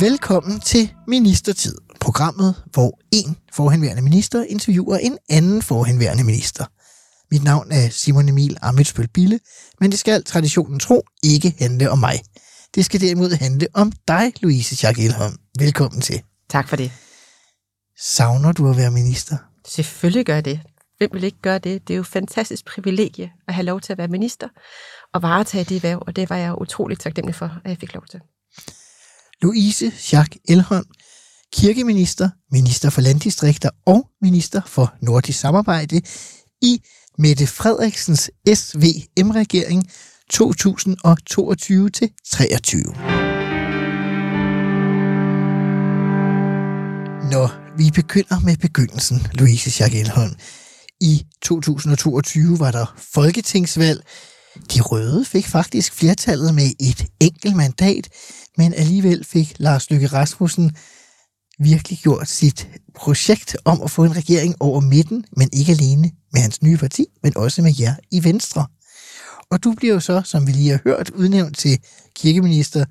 [0.00, 6.64] Velkommen til Ministertid, programmet, hvor en forhenværende minister interviewer en anden forhenværende minister.
[7.30, 9.40] Mit navn er Simon Emil Amitsbøl Bille,
[9.80, 12.20] men det skal traditionen tro ikke handle om mig.
[12.74, 15.36] Det skal derimod handle om dig, Louise Schack Elholm.
[15.58, 16.22] Velkommen til.
[16.50, 16.92] Tak for det.
[17.98, 19.36] Savner du at være minister?
[19.68, 20.60] Selvfølgelig gør jeg det.
[20.98, 21.88] Hvem vil ikke gøre det?
[21.88, 24.48] Det er jo et fantastisk privilegie at have lov til at være minister
[25.14, 28.06] og varetage det værv, og det var jeg utroligt taknemmelig for, at jeg fik lov
[28.10, 28.20] til.
[29.42, 30.84] Louise Schack Elholm,
[31.52, 36.00] kirkeminister, minister for landdistrikter og minister for nordisk samarbejde
[36.62, 36.82] i
[37.18, 39.90] Mette Frederiksens SVM-regering
[40.34, 40.40] 2022-23.
[47.30, 50.34] Når vi begynder med begyndelsen, Louise Schack Elholm.
[51.00, 54.02] I 2022 var der folketingsvalg.
[54.74, 58.08] De røde fik faktisk flertallet med et enkelt mandat,
[58.60, 60.76] men alligevel fik Lars Løkke Rasmussen
[61.58, 66.40] virkelig gjort sit projekt om at få en regering over midten, men ikke alene med
[66.40, 68.66] hans nye parti, men også med jer i Venstre.
[69.50, 71.78] Og du bliver jo så, som vi lige har hørt, udnævnt til
[72.16, 72.84] kirkeminister,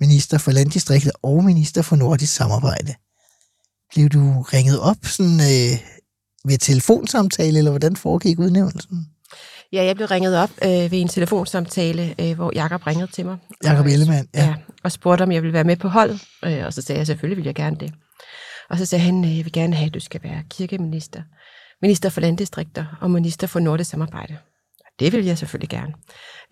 [0.00, 2.94] minister for landdistriktet og minister for nordisk samarbejde.
[3.94, 5.78] Blev du ringet op sådan, øh,
[6.44, 9.06] ved telefonsamtale, eller hvordan foregik udnævnelsen?
[9.72, 13.36] Ja, jeg blev ringet op øh, ved en telefonsamtale, øh, hvor Jakob ringede til mig.
[13.64, 14.44] Jakob Og- Ellemann, ja.
[14.44, 14.54] ja.
[14.82, 16.18] og spurgte, om jeg ville være med på hold.
[16.44, 17.92] Øh, og så sagde jeg, selvfølgelig vil jeg gerne det.
[18.70, 21.22] Og så sagde han, øh, jeg vil gerne have, at du skal være kirkeminister,
[21.82, 24.36] minister for landdistrikter og minister for nordisk samarbejde.
[25.00, 25.92] Det vil jeg selvfølgelig gerne.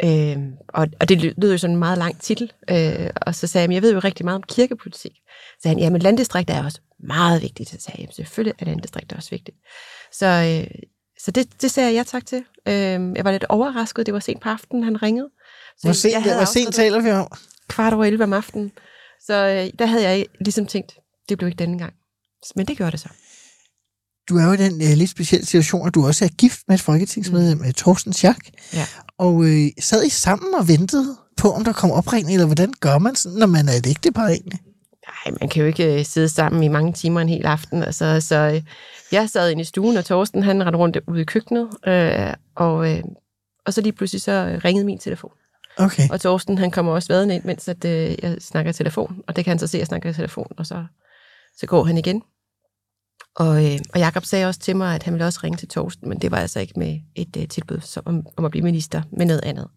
[0.05, 2.53] Øh, og, og det lød jo sådan en meget lang titel.
[2.71, 5.13] Øh, og så sagde jeg, "Men jeg ved jo rigtig meget om kirkepolitik.
[5.13, 7.69] Så sagde han, jamen landdistrikter er også meget vigtigt.
[7.71, 9.57] Så sagde jeg, "Jamen, selvfølgelig er landdistrikter også vigtigt.
[10.13, 10.79] Så, øh,
[11.27, 12.45] så det, det sagde jeg ja tak til.
[12.69, 14.07] Øh, jeg var lidt overrasket.
[14.07, 15.29] Det var sent på aftenen, han ringede.
[15.79, 17.29] Så Hvor jeg sent, havde hvor sent taler vi om?
[17.69, 18.73] kvart over 11 om aftenen.
[19.27, 20.93] Så øh, der havde jeg ligesom tænkt,
[21.29, 21.93] det blev ikke denne gang.
[22.57, 23.09] Men det gjorde det så.
[24.29, 26.75] Du er jo i den øh, lidt specielle situation, at du også er gift med
[26.75, 27.73] et folketingsmedlem, mm.
[27.73, 28.51] Thorsten Schack.
[28.73, 28.87] Ja.
[29.19, 32.99] Og øh, sad I sammen og ventede på, om der kom opringning, eller hvordan gør
[32.99, 34.61] man sådan, når man er et ægtepar egentlig?
[35.07, 37.83] Nej, man kan jo ikke øh, sidde sammen i mange timer en hel aften.
[37.83, 38.63] Altså, så øh,
[39.13, 41.69] jeg sad inde i stuen, og Torsten han rendte rundt ude i køkkenet.
[41.87, 43.03] Øh, og, øh,
[43.67, 45.33] og så lige pludselig så ringede min telefon.
[45.79, 46.09] Okay.
[46.11, 49.23] Og Torsten han kommer også vadende ind, mens at, øh, jeg snakker i telefon.
[49.29, 50.53] Og det kan han så se, at jeg snakker i telefon.
[50.57, 50.85] Og så,
[51.57, 52.23] så går han igen.
[53.37, 56.09] Og, øh, og Jakob sagde også til mig, at han ville også ringe til Torsten,
[56.09, 59.03] men det var altså ikke med et øh, tilbud som, om, om at blive minister,
[59.13, 59.69] men noget andet.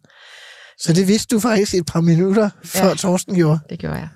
[0.80, 2.94] Så det vidste du faktisk et par minutter, før ja.
[2.94, 3.60] Thorsten gjorde.
[3.70, 4.10] Det gjorde jeg.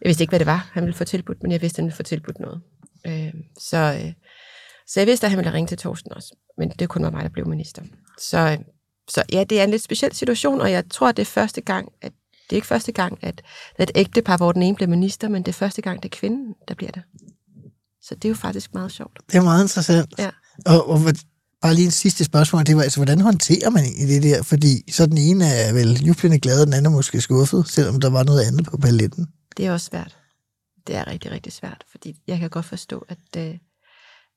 [0.00, 1.84] Jeg vidste ikke, hvad det var, han ville få tilbudt, men jeg vidste, at han
[1.84, 2.60] ville få tilbudt noget.
[3.06, 4.12] Øh, så, øh,
[4.86, 7.22] så jeg vidste, at han ville ringe til Torsten også, men det kun var mig,
[7.22, 7.82] der blev minister.
[8.18, 8.58] Så,
[9.08, 11.60] så ja, det er en lidt speciel situation, og jeg tror, at det er første
[11.60, 12.12] gang, at
[12.50, 15.28] det er ikke første gang, at det er et ægtepar, hvor den ene bliver minister,
[15.28, 17.02] men det er første gang, det er kvinden, der bliver det.
[18.02, 19.18] Så det er jo faktisk meget sjovt.
[19.32, 20.14] Det er meget interessant.
[20.18, 20.30] Ja.
[20.66, 21.00] Og, og
[21.62, 24.42] bare lige en sidste spørgsmål, det var altså, hvordan håndterer man egentlig det der?
[24.42, 28.00] Fordi så den ene er vel jublende glad, og den anden er måske skuffet, selvom
[28.00, 29.26] der var noget andet på paletten.
[29.56, 30.16] Det er også svært.
[30.86, 33.54] Det er rigtig, rigtig svært, fordi jeg kan godt forstå, at, øh,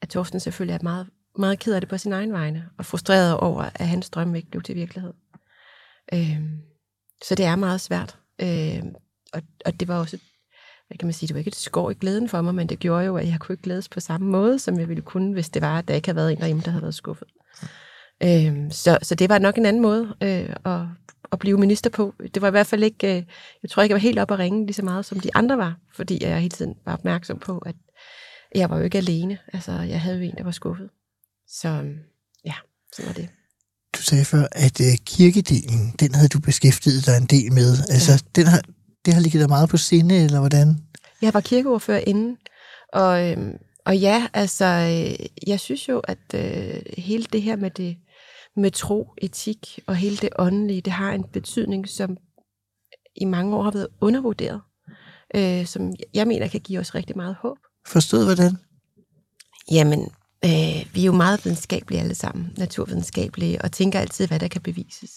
[0.01, 1.07] at Torsten selvfølgelig er meget,
[1.39, 4.49] meget ked af det på sin egen vegne, og frustreret over, at hans drøm ikke
[4.49, 5.13] blev til virkelighed.
[6.13, 6.41] Øh,
[7.23, 8.17] så det er meget svært.
[8.41, 8.83] Øh,
[9.33, 10.17] og, og det var også,
[10.87, 12.79] hvad kan man sige, det var ikke et skår i glæden for mig, men det
[12.79, 15.49] gjorde jo, at jeg kunne ikke glædes på samme måde, som jeg ville kunne, hvis
[15.49, 17.27] det var, at der ikke havde været en derhjemme, der havde været skuffet.
[18.23, 20.81] Øh, så, så det var nok en anden måde øh, at,
[21.31, 22.13] at blive minister på.
[22.33, 23.23] Det var i hvert fald ikke, øh,
[23.63, 25.57] jeg tror ikke, jeg var helt op at ringe lige så meget, som de andre
[25.57, 27.75] var, fordi jeg hele tiden var opmærksom på, at
[28.55, 29.37] jeg var jo ikke alene.
[29.53, 30.89] Altså, jeg havde jo en, der var skuffet.
[31.47, 31.97] Så øhm,
[32.45, 32.53] ja,
[32.93, 33.29] sådan var det.
[33.97, 37.77] Du sagde før, at øh, kirkedelen, den havde du beskæftiget dig en del med.
[37.89, 38.17] Altså, ja.
[38.35, 38.61] den har,
[39.05, 40.77] det har ligget dig meget på sinde, eller hvordan?
[41.21, 42.37] Jeg var kirkeordfører inden,
[42.93, 43.53] og, øhm,
[43.85, 47.97] og ja, altså, øh, jeg synes jo, at øh, hele det her med det
[48.55, 52.17] med tro, etik og hele det åndelige, det har en betydning, som
[53.15, 54.61] i mange år har været undervurderet,
[55.35, 57.57] øh, som jeg mener kan give os rigtig meget håb.
[57.87, 58.57] Forstået hvordan?
[59.71, 59.99] Jamen,
[60.45, 64.61] øh, vi er jo meget videnskabelige alle sammen, naturvidenskabelige, og tænker altid, hvad der kan
[64.61, 65.11] bevises.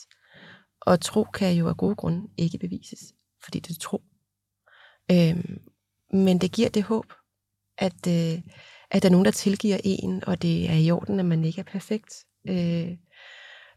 [0.80, 3.00] Og tro kan jo af gode grunde ikke bevises,
[3.44, 4.02] fordi det er tro.
[5.10, 5.58] Øhm,
[6.12, 7.12] men det giver det håb,
[7.78, 8.40] at, øh,
[8.90, 11.60] at der er nogen, der tilgiver en, og det er i orden, at man ikke
[11.60, 12.14] er perfekt.
[12.48, 12.96] Øh,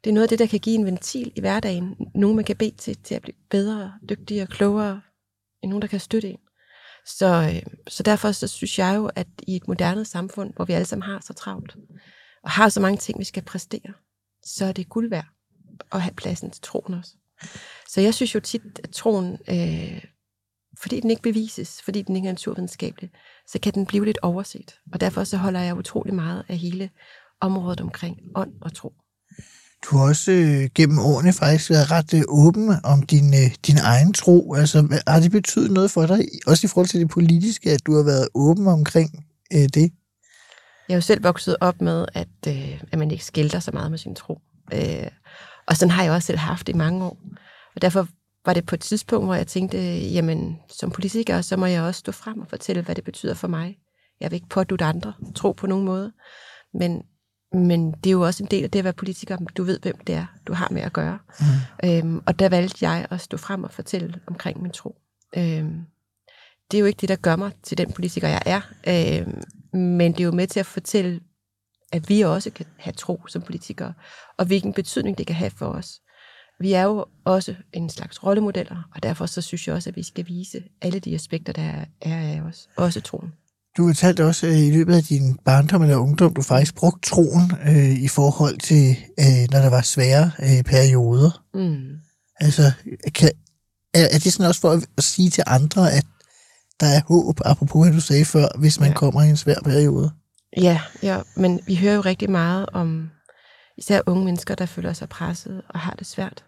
[0.03, 1.95] det er noget af det, der kan give en ventil i hverdagen.
[2.15, 5.01] Nogen, man kan bede til, til at blive bedre, dygtigere, klogere,
[5.63, 6.39] nogen, der kan støtte en.
[7.05, 10.73] Så, øh, så derfor så synes jeg jo, at i et moderne samfund, hvor vi
[10.73, 11.75] alle sammen har så travlt,
[12.43, 13.93] og har så mange ting, vi skal præstere,
[14.45, 15.25] så er det guld værd
[15.91, 17.11] at have pladsen til troen også.
[17.89, 20.03] Så jeg synes jo tit, at troen, øh,
[20.81, 23.11] fordi den ikke bevises, fordi den ikke er naturvidenskabelig,
[23.47, 24.79] så kan den blive lidt overset.
[24.93, 26.89] Og derfor så holder jeg utrolig meget af hele
[27.39, 28.93] området omkring ånd og tro.
[29.85, 33.77] Du har også øh, gennem årene faktisk været ret øh, åben om din, øh, din
[33.77, 34.53] egen tro.
[34.53, 37.85] Altså, hvad- har det betydet noget for dig, også i forhold til det politiske, at
[37.85, 39.91] du har været åben omkring øh, det?
[40.89, 43.91] Jeg er jo selv vokset op med, at, øh, at man ikke skilter så meget
[43.91, 44.39] med sin tro.
[44.73, 45.07] Øh,
[45.67, 47.17] og sådan har jeg også selv haft i mange år.
[47.75, 48.07] Og derfor
[48.45, 51.99] var det på et tidspunkt, hvor jeg tænkte, jamen som politiker, så må jeg også
[51.99, 53.77] stå frem og fortælle, hvad det betyder for mig.
[54.21, 56.11] Jeg vil ikke pådutte andre tro på nogen måde.
[56.79, 57.01] Men,
[57.53, 59.37] men det er jo også en del af det at være politiker.
[59.57, 61.19] Du ved, hvem det er, du har med at gøre.
[61.39, 61.89] Mm.
[61.89, 64.95] Øhm, og der valgte jeg at stå frem og fortælle omkring min tro.
[65.37, 65.81] Øhm,
[66.71, 68.61] det er jo ikke det, der gør mig til den politiker, jeg er.
[68.87, 69.41] Øhm,
[69.79, 71.19] men det er jo med til at fortælle,
[71.91, 73.93] at vi også kan have tro som politikere,
[74.37, 75.99] og hvilken betydning det kan have for os.
[76.59, 80.03] Vi er jo også en slags rollemodeller, og derfor så synes jeg også, at vi
[80.03, 82.69] skal vise alle de aspekter, der er af os.
[82.75, 83.33] Også troen.
[83.77, 87.51] Du fortalte også øh, i løbet af din barndom eller ungdom, du faktisk brugte troen
[87.67, 91.43] øh, i forhold til, øh, når der var svære øh, perioder.
[91.53, 91.97] Mm.
[92.39, 92.71] Altså,
[93.15, 93.31] kan,
[93.93, 96.05] er, er det sådan også for at, at sige til andre, at
[96.79, 98.95] der er håb, apropos hvad du sagde før, hvis man ja.
[98.95, 100.11] Kommer i en svær periode?
[100.57, 103.09] Ja, ja, men vi hører jo rigtig meget om
[103.77, 106.43] især unge mennesker, der føler sig presset og har det svært.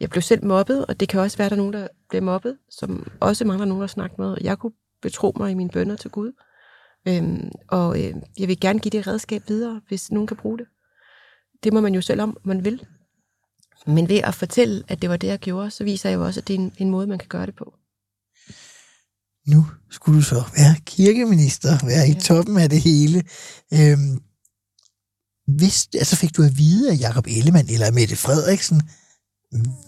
[0.00, 2.22] Jeg blev selv mobbet, og det kan også være, at der er nogen, der bliver
[2.22, 4.36] mobbet, som også mangler nogen at snakke med.
[4.40, 4.72] Jeg kunne
[5.02, 6.32] betro mig i mine bønder til Gud.
[7.08, 10.66] Øhm, og øh, jeg vil gerne give det redskab videre, hvis nogen kan bruge det.
[11.64, 12.86] Det må man jo selv om, man vil.
[13.86, 16.40] Men ved at fortælle, at det var det, jeg gjorde, så viser jeg jo også,
[16.40, 17.74] at det er en, en måde, man kan gøre det på.
[19.46, 23.22] Nu skulle du så være kirkeminister, være i toppen af det hele.
[23.74, 24.22] Øhm,
[25.46, 28.82] hvis, altså fik du at vide af Jacob Ellemann eller Mette Frederiksen,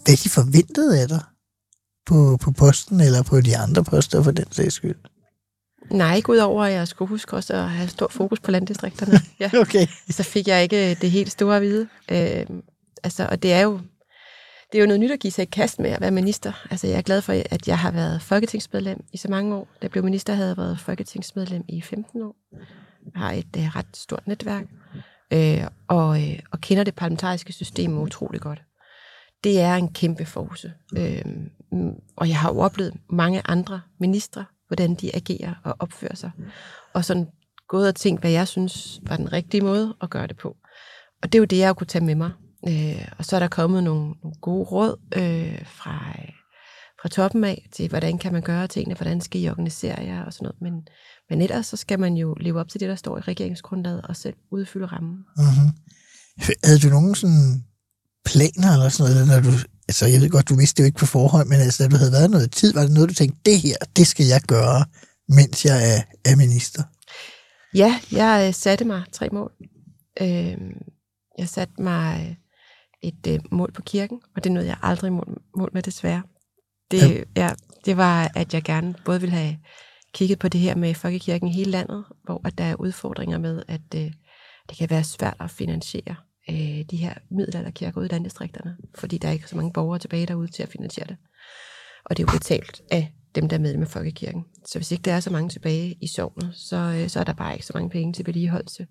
[0.03, 1.23] hvad de forventede af dig
[2.05, 5.12] på, på posten eller på de andre poster for den sags skyld?
[5.89, 9.19] Nej, ikke udover, at jeg skulle huske også at have stor fokus på landdistrikterne.
[9.39, 9.51] Ja.
[9.61, 9.87] Okay.
[10.09, 11.87] så fik jeg ikke det helt store at vide.
[12.11, 12.45] Øh,
[13.03, 13.79] altså, og det er jo
[14.71, 16.67] det er jo noget nyt at give sig i kast med at være minister.
[16.71, 19.63] Altså, jeg er glad for, at jeg har været folketingsmedlem i så mange år.
[19.63, 22.35] Da jeg blev minister, havde jeg været folketingsmedlem i 15 år.
[23.03, 24.65] Jeg har et uh, ret stort netværk,
[25.33, 28.61] øh, og, øh, og kender det parlamentariske system utrolig godt.
[29.43, 30.73] Det er en kæmpe force.
[30.97, 31.25] Øh,
[32.15, 36.31] og jeg har jo oplevet mange andre ministre, hvordan de agerer og opfører sig.
[36.93, 37.27] Og sådan
[37.67, 40.57] gået og tænkt, hvad jeg synes var den rigtige måde at gøre det på.
[41.23, 42.31] Og det er jo det, jeg kunne tage med mig.
[42.67, 46.29] Øh, og så er der kommet nogle, nogle gode råd øh, fra, øh,
[47.01, 50.33] fra toppen af til, hvordan kan man gøre tingene, hvordan skal I organisere jer og
[50.33, 50.61] sådan noget.
[50.61, 50.87] Men,
[51.29, 54.15] men ellers så skal man jo leve op til det, der står i regeringsgrundlaget og
[54.15, 55.17] selv udfylde rammen.
[55.37, 55.69] Mm-hmm.
[56.63, 57.63] Havde du nogen sådan
[58.25, 59.57] planer eller sådan noget, når du,
[59.87, 61.95] altså jeg ved godt, du vidste det jo ikke på forhånd, men altså, da du
[61.95, 64.85] havde været noget tid, var det noget, du tænkte, det her, det skal jeg gøre,
[65.27, 66.83] mens jeg er, er minister?
[67.73, 69.51] Ja, jeg øh, satte mig tre mål.
[70.21, 70.57] Øh,
[71.37, 72.35] jeg satte mig øh,
[73.09, 76.23] et øh, mål på kirken, og det nåede jeg aldrig mål, mål med desværre.
[76.91, 77.49] Det, ja,
[77.85, 79.57] det var, at jeg gerne både ville have
[80.13, 83.63] kigget på det her med folkekirken i hele landet, hvor at der er udfordringer med,
[83.67, 84.11] at øh,
[84.69, 86.15] det kan være svært at finansiere
[86.49, 90.25] øh, de her middelalderkirker ude i landdistrikterne, fordi der er ikke så mange borgere tilbage
[90.25, 91.17] derude til at finansiere det.
[92.05, 94.45] Og det er jo betalt af dem, der er medlem af folkekirken.
[94.65, 97.33] Så hvis ikke der er så mange tilbage i sovnet, så, øh, så er der
[97.33, 98.87] bare ikke så mange penge til vedligeholdelse.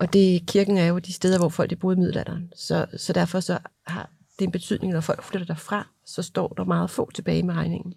[0.00, 2.52] Og det, kirken er jo de steder, hvor folk de boede i middelalderen.
[2.56, 6.64] Så, så derfor så har det en betydning, når folk flytter derfra, så står der
[6.64, 7.94] meget få tilbage med regningen.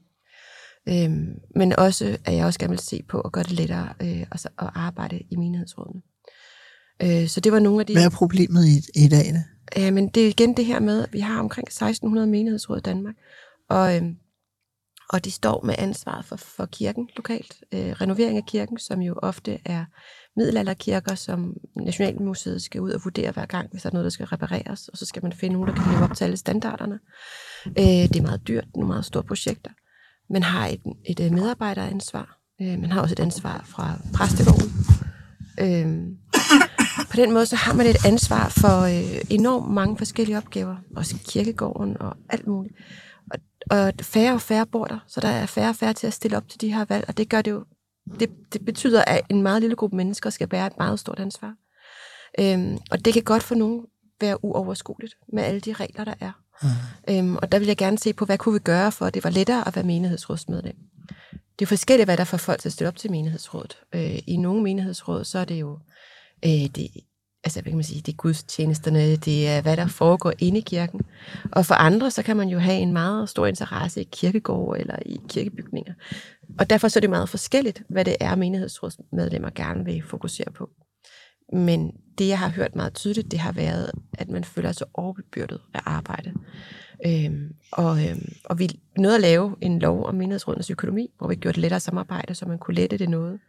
[0.89, 4.22] Øhm, men også, at jeg også gerne vil se på at gøre det lettere øh,
[4.22, 6.01] altså at arbejde i menighedsrådene.
[7.03, 7.93] Øh, så det var nogle af de...
[7.93, 9.25] Hvad er problemet i, i dag?
[9.25, 9.43] Da?
[9.81, 12.81] Ja, men det er igen det her med, at vi har omkring 1600 menighedsråd i
[12.81, 13.15] Danmark,
[13.69, 14.15] og, øhm,
[15.09, 17.55] og de står med ansvaret for, for kirken lokalt.
[17.71, 19.85] Øh, renovering af kirken, som jo ofte er
[20.37, 24.25] middelalderkirker, som Nationalmuseet skal ud og vurdere hver gang, hvis der er noget, der skal
[24.25, 26.99] repareres, og så skal man finde nogen, der kan leve op til alle standarderne.
[27.65, 29.71] Øh, det er meget dyrt, nogle meget store projekter.
[30.29, 32.39] Man har et, et øh, medarbejderansvar.
[32.61, 34.71] Øh, man har også et ansvar fra præstegården.
[35.59, 36.17] Øh,
[37.09, 40.75] på den måde, så har man et ansvar for øh, enormt mange forskellige opgaver.
[40.95, 42.75] Også kirkegården og alt muligt.
[43.31, 43.39] Og,
[43.69, 46.37] og færre og færre bor der, så der er færre og færre til at stille
[46.37, 47.65] op til de her valg, og det gør det jo,
[48.19, 51.53] det, det betyder, at en meget lille gruppe mennesker skal bære et meget stort ansvar.
[52.39, 53.85] Øhm, og det kan godt for nogen
[54.21, 56.31] være uoverskueligt med alle de regler, der er.
[56.63, 56.69] Mm.
[57.09, 59.23] Øhm, og der vil jeg gerne se på, hvad kunne vi gøre for, at det
[59.23, 60.75] var lettere at være menighedsrådsmedlem.
[61.59, 63.77] Det er forskelligt, hvad der får folk til at stille op til menighedsrådet.
[63.95, 65.79] Øh, I nogle menighedsråd, så er det jo
[66.46, 66.89] øh, det,
[67.44, 70.62] altså, hvad kan man sige, det er gudstjenesterne, det er, hvad der foregår inde i
[70.62, 71.01] kirken.
[71.51, 74.96] Og for andre, så kan man jo have en meget stor interesse i kirkegård eller
[75.06, 75.94] i kirkebygninger.
[76.60, 80.70] Og derfor så er det meget forskelligt, hvad det er, menighedsrådsmedlemmer gerne vil fokusere på.
[81.53, 85.62] Men det, jeg har hørt meget tydeligt, det har været, at man føler sig overbebyrdet
[85.74, 86.34] af arbejde.
[87.06, 91.36] Øhm, og, øhm, og vi nåede at lave en lov om menighedsrådenes økonomi, hvor vi
[91.36, 93.39] gjorde det lettere at samarbejde, så man kunne lette det noget.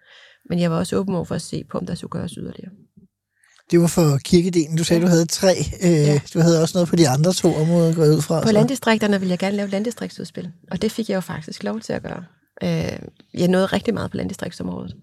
[0.48, 2.70] Men jeg var også åben over for at se på, om der skulle gøres yderligere.
[3.70, 4.76] Det var for kirkedelen.
[4.76, 5.54] Du sagde, du havde tre.
[5.82, 6.20] Øh, ja.
[6.34, 8.40] Du havde også noget på de andre to områder gået ud fra.
[8.40, 8.52] På så.
[8.52, 12.02] landdistrikterne ville jeg gerne lave landdistriktsudspil, og det fik jeg jo faktisk lov til at
[12.02, 12.24] gøre.
[12.62, 12.98] Øh,
[13.34, 14.94] jeg nåede rigtig meget på landdistriktsområdet.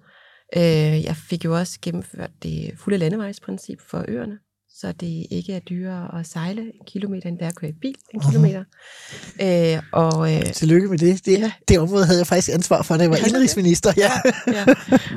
[0.55, 4.37] Øh, jeg fik jo også gennemført det fulde landevejsprincip for øerne,
[4.82, 7.74] så det ikke er dyrere at sejle en kilometer, end det er at køre i
[7.82, 8.29] bil en uh-huh.
[8.29, 8.63] kilometer.
[9.41, 11.25] Øh, og, øh, Tillykke med det.
[11.25, 11.51] Det, ja.
[11.67, 13.94] det område havde jeg faktisk ansvar for, da jeg var indrigsminister.
[13.98, 14.12] Ja.
[14.48, 14.65] ja.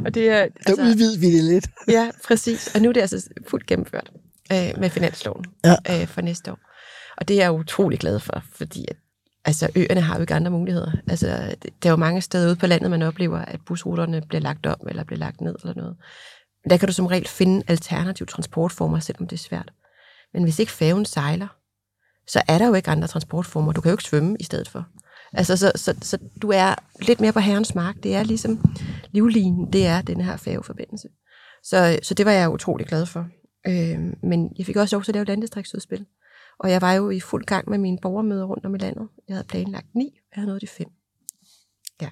[0.04, 1.66] Og det er, altså, Der udvidede vi det lidt.
[1.88, 2.74] Ja, præcis.
[2.74, 4.10] Og nu er det altså fuldt gennemført
[4.52, 6.00] øh, med finansloven ja.
[6.00, 6.58] øh, for næste år.
[7.16, 8.96] Og det er jeg utrolig glad for, fordi at
[9.44, 10.92] altså øerne har jo ikke andre muligheder.
[11.08, 11.26] Altså,
[11.82, 14.76] der er jo mange steder ude på landet, man oplever, at busruterne bliver lagt om,
[14.88, 15.96] eller bliver lagt ned, eller noget.
[16.70, 19.72] Der kan du som regel finde alternative transportformer, selvom det er svært.
[20.34, 21.48] Men hvis ikke færgen sejler,
[22.26, 23.72] så er der jo ikke andre transportformer.
[23.72, 24.86] Du kan jo ikke svømme i stedet for.
[25.32, 27.96] Altså, så, så, så du er lidt mere på herrens mark.
[28.02, 28.74] Det er ligesom
[29.10, 31.08] livlinen, det er den her færgeforbindelse.
[31.64, 33.26] Så, så det var jeg utrolig glad for.
[33.66, 36.06] Øh, men jeg fik også lov til at lave landdistriktsudspil.
[36.60, 39.08] Og jeg var jo i fuld gang med mine borgermøder rundt om i landet.
[39.28, 40.86] Jeg havde planlagt ni, og jeg havde nået de fem.
[42.02, 42.08] Ja.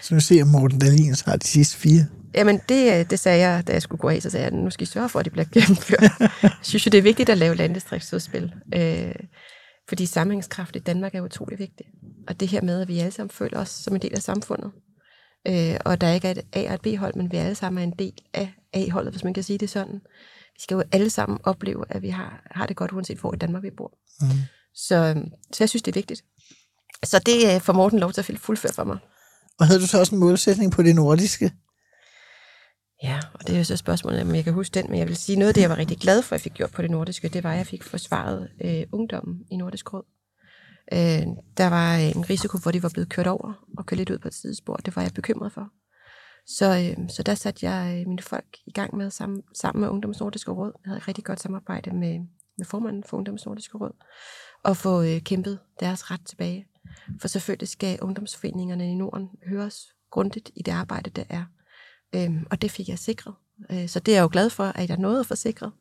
[0.00, 2.06] Så nu ser Morten Dahlins har de sidste fire.
[2.34, 4.82] Jamen, det, det sagde jeg, da jeg skulle gå af, så sagde jeg, nu skal
[4.82, 6.02] I sørge for, at det bliver gennemført.
[6.42, 8.52] jeg synes jo, det er vigtigt at lave landdistriktsudspil.
[8.74, 9.14] Øh,
[9.88, 11.88] fordi sammenhængskraft i Danmark er utrolig vigtigt.
[12.28, 14.70] Og det her med, at vi alle sammen føler os som en del af samfundet.
[15.48, 17.86] Øh, og der ikke er et A- og et B-hold, men vi alle sammen er
[17.86, 20.00] en del af A-holdet, hvis man kan sige det sådan
[20.60, 23.36] vi skal jo alle sammen opleve, at vi har, har det godt, uanset hvor i
[23.36, 23.92] Danmark vi bor.
[24.20, 24.28] Mm.
[24.74, 25.22] Så,
[25.52, 26.24] så jeg synes, det er vigtigt.
[27.04, 28.98] Så det øh, får Morten lov til at fuldføre for mig.
[29.60, 31.52] Og havde du så også en målsætning på det nordiske?
[33.02, 35.16] Ja, og det er jo så spørgsmålet, om jeg kan huske den, men jeg vil
[35.16, 36.90] sige, noget af det, jeg var rigtig glad for, at jeg fik gjort på det
[36.90, 40.04] nordiske, det var, at jeg fik forsvaret øh, ungdommen i Nordisk Råd.
[40.92, 41.26] Øh,
[41.56, 44.10] der var øh, en risiko for, at de var blevet kørt over og kørt lidt
[44.10, 44.76] ud på et sidespor.
[44.76, 45.68] Det var jeg bekymret for.
[46.46, 49.88] Så, øh, så der satte jeg øh, mine folk i gang med sammen, sammen med
[49.88, 50.72] Ungdoms Nordiske Råd.
[50.84, 52.18] Jeg havde et rigtig godt samarbejde med,
[52.58, 54.04] med formanden for Ungdoms Nordiske Råd,
[54.64, 56.66] og få øh, kæmpet deres ret tilbage.
[57.20, 61.44] For selvfølgelig skal ungdomsforeningerne i Norden høres grundigt i det arbejde, der er.
[62.14, 63.34] Øhm, og det fik jeg sikret.
[63.70, 65.72] Øh, så det er jeg jo glad for, at jeg nåede at få sikret.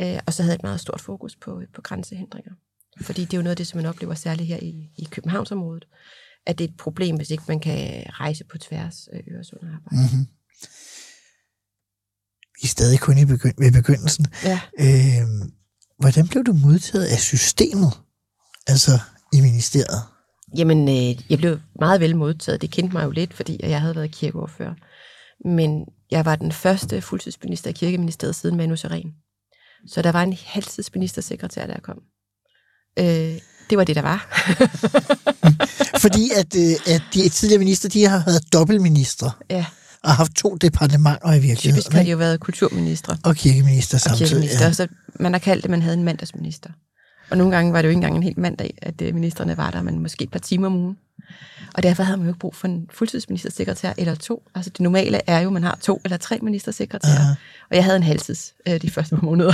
[0.00, 2.52] Øh, og så havde jeg et meget stort fokus på, på grænsehindringer.
[3.00, 5.84] Fordi det er jo noget af det, som man oplever særligt her i, i Københavnsområdet,
[6.46, 9.68] at det er et problem, hvis ikke man kan rejse på tværs af Øresund og
[9.68, 9.96] arbejde.
[9.96, 10.26] Mm-hmm.
[12.54, 14.26] Vi er stadig kun i begynd- ved begyndelsen.
[14.44, 14.60] Ja.
[14.80, 15.26] Øh,
[15.98, 17.92] hvordan blev du modtaget af systemet,
[18.66, 18.90] altså
[19.32, 20.02] i ministeriet?
[20.56, 22.62] Jamen, øh, jeg blev meget vel modtaget.
[22.62, 24.74] Det kendte mig jo lidt, fordi jeg havde været kirkeordfører.
[25.44, 29.14] Men jeg var den første fuldtidsminister i kirkeministeriet siden Manu Seren.
[29.86, 31.98] Så der var en halvtidsministersekretær, der kom.
[32.98, 33.40] Øh,
[33.70, 34.46] det var det, der var.
[36.04, 39.30] Fordi at, øh, at de tidligere minister, de har været dobbeltministre.
[39.50, 39.66] Ja.
[40.02, 41.74] Og haft to departementer i virkeligheden.
[41.74, 43.16] Typisk har de jo været kulturminister.
[43.24, 44.24] Og kirkeminister samtidig.
[44.24, 44.66] Og kirkeminister.
[44.66, 44.72] Ja.
[44.72, 44.88] Så
[45.20, 46.70] man har kaldt det, at man havde en mandagsminister.
[47.30, 49.70] Og nogle gange var det jo ikke engang en helt mandag, at øh, ministerne var
[49.70, 50.96] der, men måske et par timer om ugen.
[51.74, 54.42] Og derfor havde man jo ikke brug for en fuldtidsministersekretær eller to.
[54.54, 57.32] Altså det normale er jo, at man har to eller tre ministersekretærer.
[57.32, 57.66] Uh-huh.
[57.70, 59.52] Og jeg havde en halvtids øh, de første måneder.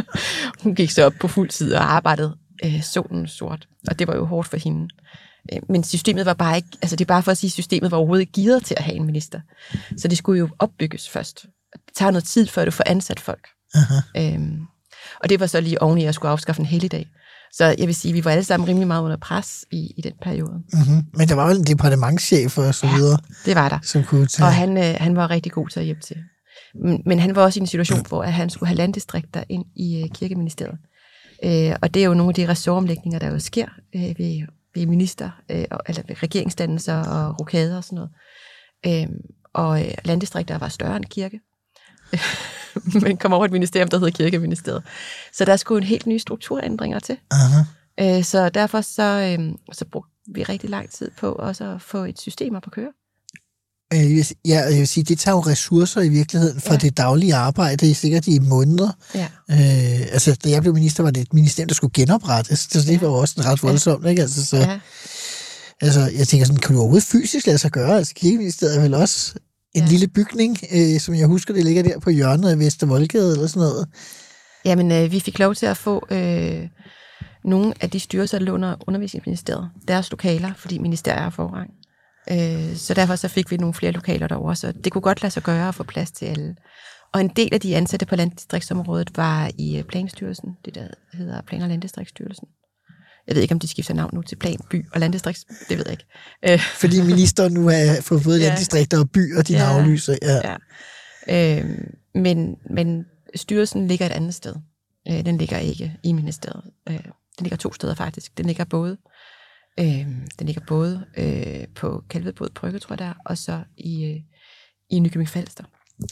[0.62, 3.68] Hun gik så op på fuld tid og arbejdede øh, solen sort.
[3.88, 4.88] Og det var jo hårdt for hende.
[5.52, 7.90] Øh, men systemet var bare ikke, altså det er bare for at sige, at systemet
[7.90, 9.40] var overhovedet ikke gearet til at have en minister.
[9.96, 11.46] Så det skulle jo opbygges først.
[11.72, 13.48] Det tager noget tid, før du får ansat folk.
[13.76, 14.20] Uh-huh.
[14.20, 14.60] Øhm,
[15.22, 17.06] og det var så lige oven i, at jeg skulle afskaffe en helligdag.
[17.52, 20.00] Så jeg vil sige, at vi var alle sammen rimelig meget under pres i, i
[20.00, 20.62] den periode.
[20.72, 21.04] Mm-hmm.
[21.14, 23.18] Men der var vel en departementschef og så ja, videre?
[23.44, 23.78] det var der.
[23.82, 24.46] Som kunne tage...
[24.46, 26.16] Og han, øh, han var rigtig god til at hjælpe til.
[26.84, 29.64] Men, men han var også i en situation, hvor at han skulle have landdistrikter ind
[29.76, 30.78] i øh, kirkeministeriet.
[31.44, 34.86] Øh, og det er jo nogle af de ressortomlægninger, der jo sker øh, ved, ved
[34.86, 38.10] minister, øh, eller ved regeringsdannelser og rokader og sådan noget.
[38.86, 39.08] Øh,
[39.54, 41.40] og øh, landdistrikter var større end kirke.
[43.02, 44.82] men kom over et ministerium, der hedder Kirkeministeriet.
[45.32, 47.16] Så der skulle en helt nye strukturændringer til.
[47.34, 47.64] Uh-huh.
[48.04, 51.98] Øh, så derfor så, øh, så brugte vi rigtig lang tid på også at få
[52.04, 52.88] et system op at køre.
[53.94, 56.78] Øh, jeg vil Ja, jeg vil sige, det tager jo ressourcer i virkeligheden fra Ja.
[56.82, 56.86] ja.
[56.88, 58.90] det daglige arbejde, sikkert i måneder.
[59.14, 59.28] Ja.
[59.50, 62.88] Øh, altså, da jeg blev minister, var det et ministerium, der skulle genoprettes, så det
[62.92, 62.98] Ja.
[62.98, 64.22] var også ret voldsomt, ikke?
[64.22, 64.80] Altså, så, Ja.
[65.80, 67.96] altså, jeg tænker sådan, kan du overhovedet fysisk lade sig gøre?
[67.96, 69.34] Altså, kirkeministeriet er vel også
[69.74, 69.88] en Ja.
[69.88, 73.60] lille bygning, øh, som jeg husker, det ligger der på hjørnet af Vestervoldgade eller sådan
[73.60, 73.88] noget.
[74.64, 76.68] Jamen, øh, vi fik lov til at få øh,
[77.44, 81.70] nogle af de styrelser, der lå under undervisningsministeriet, deres lokaler, fordi ministeriet er forrang.
[82.30, 85.30] Øh, så derfor så fik vi nogle flere lokaler derovre, så det kunne godt lade
[85.32, 86.56] sig gøre at få plads til alle.
[87.14, 91.42] Og en del af de ansatte på landdistriktsområdet var i øh, Planstyrelsen, det der hedder
[91.42, 92.48] Plan- og Landdistriktsstyrelsen.
[93.28, 95.84] Jeg ved ikke, om de skifter navn nu til Plan, By og Landdistrikts, det ved
[95.86, 96.04] jeg ikke.
[96.52, 98.46] Øh, Fordi ministeren nu er for både Ja.
[98.48, 99.78] landdistrikter og byer, dine Ja.
[99.78, 100.16] aflyser.
[100.22, 100.56] Ja.
[101.28, 101.58] ja.
[101.58, 101.64] Øh,
[102.14, 103.04] men, men
[103.36, 104.54] styrelsen ligger et andet sted.
[105.10, 106.62] Øh, den ligger ikke i ministeriet.
[106.88, 106.94] Øh,
[107.38, 108.38] den ligger to steder faktisk.
[108.38, 108.96] Den ligger både,
[109.80, 109.86] øh,
[110.38, 114.16] den ligger både øh, på Kalvebod Brygge, tror jeg der, og så i, øh,
[114.90, 115.64] i Nykøbing Falster.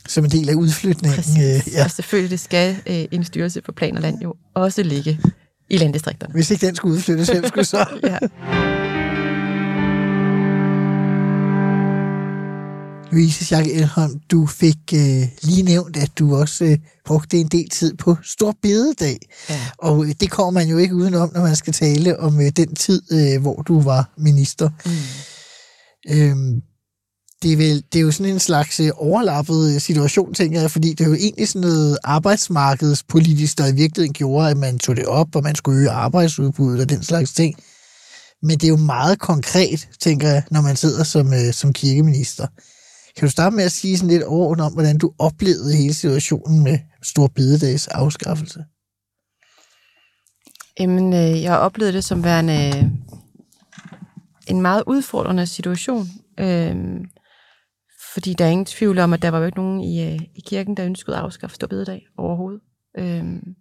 [0.09, 1.17] Som en del af udflytningen.
[1.17, 1.67] Præcis.
[1.69, 1.85] Øh, ja.
[1.85, 5.21] Og selvfølgelig skal øh, en styrelse på plan og land jo også ligge
[5.71, 6.33] i landdistrikterne.
[6.33, 7.87] Hvis ikke den skulle udflyttes, hvem skulle så?
[8.03, 8.19] ja.
[13.13, 17.69] Louise Schack Elholm, du fik øh, lige nævnt, at du også øh, brugte en del
[17.69, 19.19] tid på Stor Bededag.
[19.51, 19.61] Ja.
[19.79, 22.75] Og øh, det kommer man jo ikke udenom, når man skal tale om øh, den
[22.75, 24.71] tid, øh, hvor du var minister.
[24.85, 24.93] Mm.
[26.15, 26.63] Øhm,
[27.47, 30.71] det, er vel, det er jo sådan en slags øh, overlappet øh, situation, tænker jeg,
[30.71, 34.97] fordi det er jo egentlig sådan noget arbejdsmarkedspolitisk, der i virkeligheden gjorde, at man tog
[34.97, 37.55] det op, og man skulle øge arbejdsudbuddet og den slags ting.
[38.43, 42.47] Men det er jo meget konkret, tænker jeg, når man sidder som, øh, som kirkeminister.
[43.17, 46.65] Kan du starte med at sige sådan lidt overordnet om, hvordan du oplevede hele situationen
[46.65, 48.65] med Stor Bededags afskaffelse?
[50.81, 52.91] Jamen, øh, jeg oplevede det som værende
[54.47, 56.09] en meget udfordrende situation.
[56.41, 56.77] Øh,
[58.17, 60.41] fordi der er ingen tvivl om, at der var jo ikke nogen i, øh, i
[60.47, 62.61] kirken, der ønskede at afskaffe Storbededag overhovedet.
[62.99, 63.55] Øhm,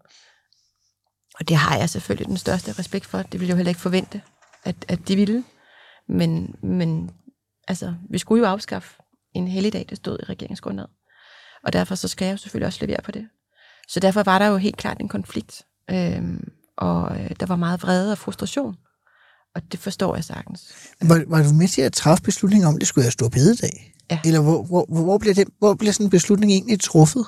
[1.40, 3.18] og det har jeg selvfølgelig den største respekt for.
[3.18, 4.22] Det ville jeg jo heller ikke forvente,
[4.64, 5.44] at, at de ville.
[6.10, 7.12] Men, men
[7.68, 8.94] altså, vi skulle jo afskaffe
[9.34, 10.90] en helligdag, der stod i regeringsgrundlaget.
[11.64, 13.28] Og derfor så skal jeg jo selvfølgelig også levere på det.
[13.88, 15.66] Så derfor var der jo helt klart en konflikt.
[15.92, 18.76] Øhm, og øh, der var meget vrede og frustration.
[19.56, 20.74] Og det forstår jeg sagtens.
[21.02, 23.95] Var, var du med til at træffe beslutningen om, at det skulle være Stor Bededag?
[24.12, 24.20] Ja.
[24.26, 27.26] Eller hvor, hvor, hvor, blev det, hvor blev sådan en beslutning egentlig truffet?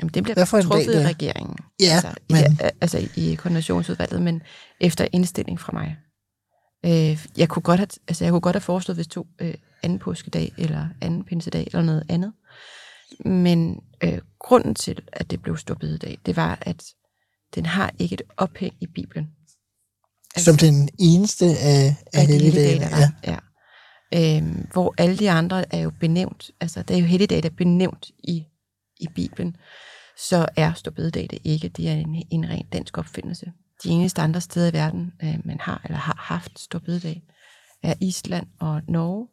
[0.00, 1.08] Jamen, det bliver Hvad truffet dag i er?
[1.08, 1.56] regeringen.
[1.80, 4.42] Ja, altså, i, men- det, altså i koordinationsudvalget, men
[4.80, 5.96] efter indstilling fra mig.
[6.84, 9.98] Øh, jeg, kunne godt have, altså jeg kunne godt have foreslået, hvis to øh, anden
[9.98, 12.32] påskedag, eller anden pinsedag, eller noget andet.
[13.24, 16.84] Men øh, grunden til, at det blev stor bededag, det var, at
[17.54, 19.26] den har ikke et ophæng i Bibelen.
[20.36, 22.86] Altså, som den eneste af, af helligdagene.
[22.86, 23.10] Ja.
[23.24, 23.36] Ja.
[24.14, 27.54] Øhm, hvor alle de andre er jo benævnt, altså der er jo helligdage, der er
[27.54, 28.44] benævnt i,
[29.00, 29.56] i Bibelen,
[30.28, 31.68] så er Storbededag det ikke.
[31.68, 33.52] Det er en, en ren dansk opfindelse.
[33.84, 37.22] De eneste andre steder i verden, øh, man har eller har haft Storbededag,
[37.82, 39.28] er Island og Norge,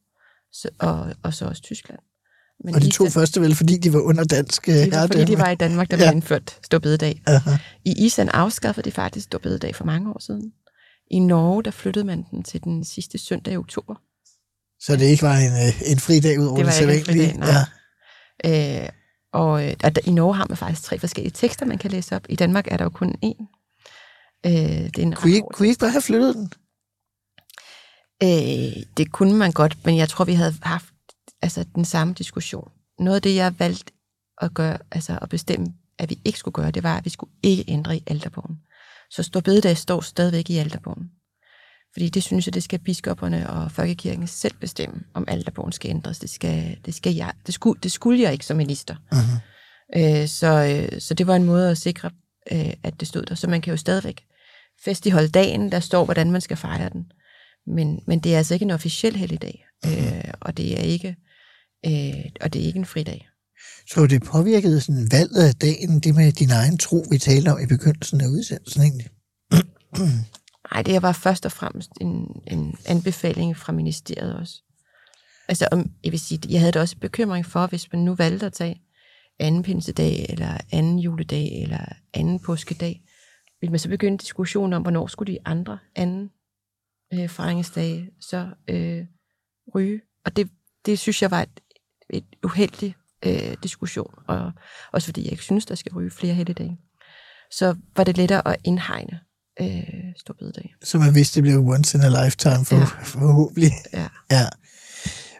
[0.53, 1.99] så, og, og så også Tyskland.
[2.63, 5.07] Men Og de to Island, første vel, fordi de var under dansk øh, det var,
[5.07, 5.43] fordi de herredømme.
[5.43, 6.03] var i Danmark, der Ja.
[6.03, 7.21] blev indført Storbededag.
[7.27, 7.51] Aha.
[7.85, 10.53] I Island afskaffede de faktisk Storbededag for mange år siden.
[11.11, 13.95] I Norge, der flyttede man den til den sidste søndag i oktober.
[14.81, 17.15] Så det ikke var en, øh, en fridag ud over Det det, var ikke en
[17.15, 17.37] fridag,
[18.43, 18.83] nej.
[18.83, 18.89] Øh,
[19.33, 22.15] og øh, og der, i Norge har man faktisk tre forskellige tekster, man kan læse
[22.15, 22.25] op.
[22.29, 23.45] I Danmark er der jo kun én.
[24.45, 25.55] Øh, det er en Kunne I, rapport.
[25.55, 26.53] kunne I ikke bare have flyttet den?
[28.23, 30.85] Øh, det kunne man godt, men jeg tror, vi havde haft
[31.41, 32.71] altså, den samme diskussion.
[32.99, 33.93] Noget af det, jeg valgte
[34.41, 37.31] at gøre, altså at bestemme, at vi ikke skulle gøre, det var, at vi skulle
[37.43, 38.57] ikke ændre i alterbogen.
[39.09, 41.11] Så Stor Bededag står stadigvæk i alterbogen.
[41.93, 46.19] Fordi det synes jeg, det skal biskopperne og folkekirken selv bestemme, om alterbogen skal ændres.
[46.19, 48.95] Det, skal, det, skal jeg, det, skulle, det skulle jeg ikke som minister.
[49.13, 49.99] Uh-huh.
[49.99, 52.11] Øh, så, øh, så det var en måde at sikre,
[52.51, 53.35] øh, at det stod der.
[53.35, 54.23] Så man kan jo stadigvæk
[54.83, 57.11] festiholde dagen, der står, hvordan man skal fejre den.
[57.67, 61.15] Men, men det er altså ikke en officiel helligdag, øh, og det er ikke
[61.85, 63.27] øh, og det er ikke en fridag.
[63.87, 67.59] Så det påvirkede sådan valget af dagen, det med din egen tro, vi talte om
[67.63, 69.09] i begyndelsen af udsendelsen egentlig.
[70.73, 74.61] Nej, det var først og fremmest en, en anbefaling fra ministeriet også.
[75.47, 78.45] Altså, om, jeg vil sige, jeg havde da også bekymring for, hvis man nu valgte
[78.45, 78.81] at tage
[79.39, 83.01] anden pinsedag, eller anden juledag, eller anden påskedag,
[83.61, 86.31] ville man så begynde diskussion om, hvornår skulle de andre anden
[87.13, 89.05] øh, fejringsdage så øh,
[89.75, 90.01] ryge.
[90.25, 90.49] Og det,
[90.85, 91.59] det synes jeg var et,
[92.09, 94.51] et uheldigt øh, diskussion, og
[94.91, 96.77] også fordi jeg ikke synes, der skal ryge flere helligdage.
[97.51, 99.19] Så var det lettere at indhegne
[99.61, 99.83] øh,
[100.17, 100.73] stor bededag.
[100.83, 102.85] Så man vidste, det blev once in a lifetime for, Ja.
[103.03, 103.71] forhåbentlig.
[103.93, 104.07] Ja.
[104.31, 104.47] Ja.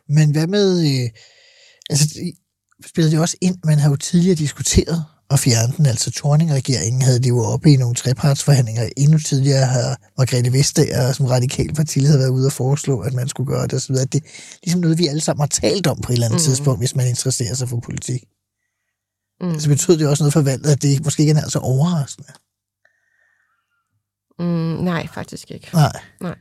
[0.10, 0.80] Men hvad med...
[0.80, 1.10] Øh,
[1.89, 2.34] altså, det
[2.86, 7.19] spillede det også ind, man har jo tidligere diskuteret at fjerne den, altså Torning-regeringen havde
[7.19, 8.89] det jo oppe i nogle trepartsforhandlinger.
[8.97, 13.47] Endnu tidligere har Margrethe Vestager som radikal partileder været ude og foreslå, at man skulle
[13.47, 13.95] gøre det osv.
[13.95, 14.19] Det er
[14.63, 16.43] ligesom noget, vi alle sammen har talt om på et eller andet mm.
[16.45, 18.24] tidspunkt, hvis man interesserer sig for politik.
[19.41, 19.60] Mm.
[19.60, 22.30] Så betød det også noget for valget, at det måske ikke er så overraskende.
[24.41, 25.69] Mm, nej, faktisk ikke.
[26.21, 26.38] Nej.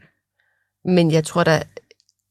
[0.84, 1.62] Men jeg tror da,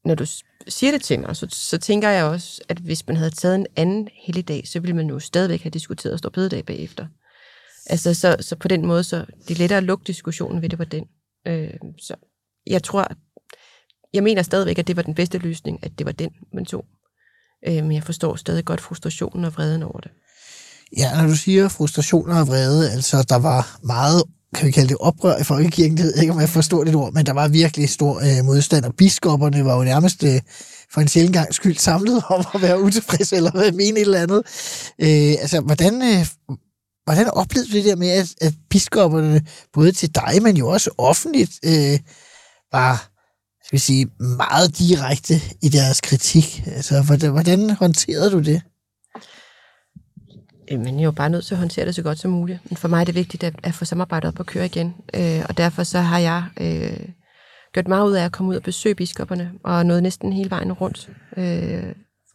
[0.06, 0.26] når du
[0.68, 3.68] siger det til mig, så, så tænker jeg også, at hvis man havde taget en
[3.76, 7.08] anden helligdag, så ville man jo stadigvæk have diskuteret stor bededag bagefter.
[7.86, 10.78] Altså, så, så på den måde, så det er lettere at lukke diskussionen ved det
[10.78, 11.06] på den.
[11.48, 12.16] Øh, så
[12.68, 13.08] jeg tror,
[14.14, 16.86] jeg mener stadigvæk, at det var den bedste løsning, at det var den, man tog.
[17.68, 20.12] Øh, men jeg forstår stadig godt frustrationen og vreden over det.
[20.98, 24.24] Ja, når du siger frustrationer og vrede, altså der var meget,
[24.56, 26.96] kan vi kalde det oprør i folkekirken, det ved jeg ikke, om jeg forstår det
[26.96, 30.42] ord, men der var virkelig stor øh, modstand, og biskopperne var jo nærmest øh,
[30.94, 34.22] for en sjældent gang skyld samlet om at være utilfredse eller at mene et eller
[34.22, 34.38] andet.
[35.00, 36.26] Øh, altså, hvordan, øh,
[37.04, 39.42] hvordan oplevede du det der med, at, at biskopperne,
[39.74, 42.00] både til dig, men jo også offentligt, øh,
[42.72, 43.10] var
[43.66, 46.64] skal vi sige, meget direkte i deres kritik?
[46.66, 48.62] Altså, hvordan, hvordan håndterede du det?
[50.72, 52.60] Øh, Men jeg er jo bare nødt til at håndtere det så godt som muligt.
[52.70, 54.94] Men for mig er det vigtigt at, at få samarbejdet op og køre igen.
[55.14, 57.10] Øh, og derfor så har jeg øh,
[57.74, 60.74] gjort meget ud af at komme ud og besøge biskopperne, og nåede næsten hele vejen
[60.74, 61.10] rundt.
[61.38, 61.84] Øh,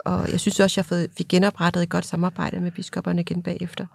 [0.04, 3.42] og jeg synes også, at jeg fået, fik genoprettet et godt samarbejde med biskopperne igen
[3.42, 3.86] bagefter.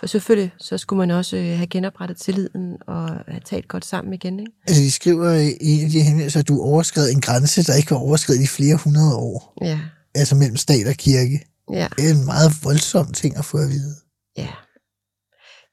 [0.00, 4.14] For selvfølgelig, så skulle man også øh, have genoprettet tilliden og have talt godt sammen
[4.14, 4.40] igen.
[4.40, 4.52] Ikke?
[4.68, 8.42] Altså, de skriver i de henvendelser, at du overskred en grænse, der ikke var overskrevet
[8.42, 9.54] i flere hundrede år.
[9.62, 9.80] Ja,
[10.14, 11.44] Altså mellem stat og kirke.
[11.72, 11.88] Ja.
[11.96, 13.94] Det er en meget voldsom ting at få at vide.
[14.36, 14.48] Ja.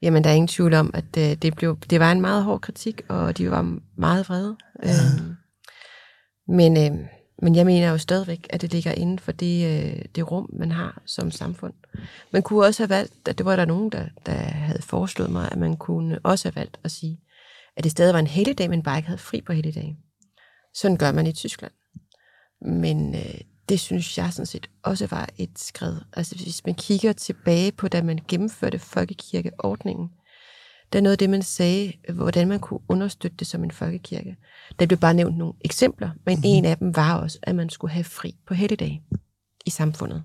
[0.01, 2.61] Jamen, der er ingen tvivl om, at øh, det, blev, det var en meget hård
[2.61, 4.57] kritik, og de var meget vrede.
[4.83, 4.89] Ja.
[4.89, 5.35] Øhm,
[6.47, 7.07] men, øh,
[7.41, 10.71] men jeg mener jo stadigvæk, at det ligger inden for det, øh, det rum, man
[10.71, 11.73] har som samfund.
[12.31, 15.49] Man kunne også have valgt, at det var der nogen, der, der havde foreslået mig,
[15.51, 17.19] at man kunne også have valgt at sige,
[17.77, 19.97] at det stadig var en helligdag, men bare ikke havde fri på helligdagen.
[20.73, 21.71] Sådan gør man i Tyskland.
[22.61, 26.03] Men øh, det synes jeg sådan set også var et skridt.
[26.13, 30.09] Altså hvis man kigger tilbage på, da man gennemførte folkekirkeordningen,
[30.93, 34.35] der er noget af det, man sagde, hvordan man kunne understøtte det som en folkekirke.
[34.79, 36.43] Der blev bare nævnt nogle eksempler, men mm-hmm.
[36.45, 39.01] en af dem var også, at man skulle have fri på helligdag
[39.65, 40.23] i samfundet.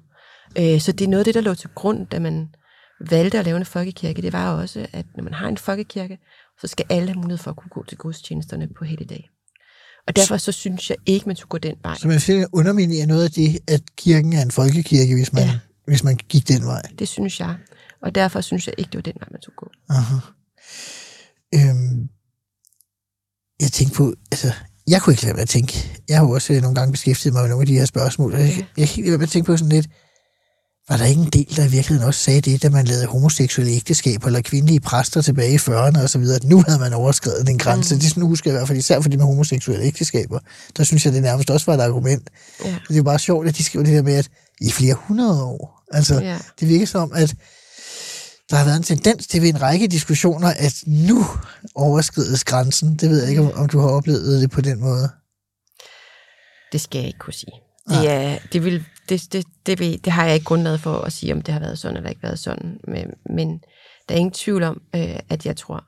[0.59, 2.55] Øh, så det er noget af det, der lå til grund, da man
[3.00, 4.22] valgte at lave en folkekirke.
[4.22, 6.18] Det var også, at når man har en folkekirke,
[6.61, 9.31] så skal alle have mulighed for at kunne gå til gudstjenesterne på helligdag.
[10.11, 11.96] Og derfor så synes jeg ikke, man skulle gå den vej.
[11.99, 15.59] Så man siger, underminerer noget af det, at kirken er en folkekirke, hvis man, ja.
[15.87, 16.83] Hvis man gik den vej.
[16.99, 17.57] Det synes jeg.
[18.03, 19.70] Og derfor synes jeg ikke, det var den vej, man skulle gå.
[19.88, 20.16] Aha.
[21.55, 22.09] Øhm,
[23.61, 24.53] jeg tænkte på, altså,
[24.87, 26.92] jeg kunne ikke lade være med at tænke, jeg har jo også øh, nogle gange
[26.92, 29.27] beskæftiget mig med nogle af de her spørgsmål, og jeg, jeg kan ikke lade være
[29.27, 29.87] at tænke på sådan lidt,
[30.90, 33.72] var der ikke en del, der i virkeligheden også sagde det, da man lavede homoseksuelle
[33.72, 37.46] ægteskaber eller kvindelige præster tilbage i 40'erne og så videre, at nu havde man overskrevet
[37.46, 37.94] den grænse.
[37.94, 38.00] Mm.
[38.00, 40.38] Det sådan, husker jeg i hvert fald, især for det med homoseksuelle ægteskaber.
[40.76, 42.31] Der synes jeg, det nærmest også var et argument.
[42.59, 44.29] Så det er jo bare sjovt, at de skriver det der med, at
[44.61, 45.83] i flere hundrede år.
[45.92, 46.38] Altså, Ja.
[46.61, 47.35] det virker som, at
[48.50, 51.26] der har været en tendens til ved en række diskussioner, at nu
[51.74, 52.96] overskrides grænsen.
[52.96, 55.09] Det ved jeg ikke, om, om du har oplevet det på den måde.
[56.72, 57.53] Det skal jeg ikke kunne sige.
[57.90, 61.12] Det, er, det, vil, det, det, det, vil, det har jeg ikke grundlag for at
[61.12, 62.81] sige, om det har været sådan eller ikke været sådan.
[62.88, 63.59] Men, men
[64.09, 65.85] der er ingen tvivl om, øh, at jeg tror,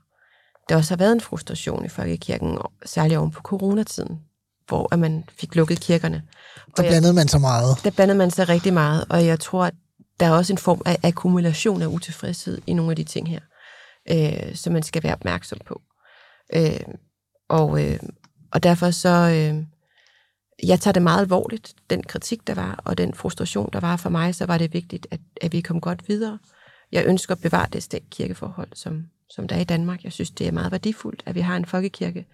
[0.69, 4.19] der også har været en frustration i folkekirken, særligt oven på coronatiden,
[4.69, 6.23] hvor at man fik lukket kirkerne.
[6.57, 7.77] Der Og jeg- blandede man så meget.
[7.85, 9.75] der blandede man sig rigtig meget, og jeg tror, at
[10.21, 13.41] der er også en form af akkumulation af utilfredshed i nogle af de ting her,
[14.11, 15.81] øh, som man skal være opmærksom på.
[16.55, 16.81] Øh,
[17.49, 17.99] og, øh,
[18.53, 19.63] og derfor så, øh,
[20.63, 24.11] jeg tager det meget alvorligt, den kritik, der var, og den frustration, der var for
[24.11, 26.39] mig, så var det vigtigt, at, at vi kom godt videre.
[26.93, 30.05] Jeg ønsker at bevare det stat-kirkeforhold, som, som der er i Danmark.
[30.05, 32.27] Jeg synes, det er meget værdifuldt, at vi har en folkekirke,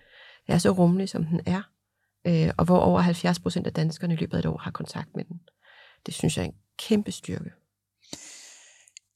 [0.47, 1.63] der er så rummelig, som den er,
[2.27, 5.17] øh, og hvor over 70 procent af danskerne i løbet af et år har kontakt
[5.17, 5.41] med den.
[6.07, 7.51] Det synes jeg er en kæmpe styrke.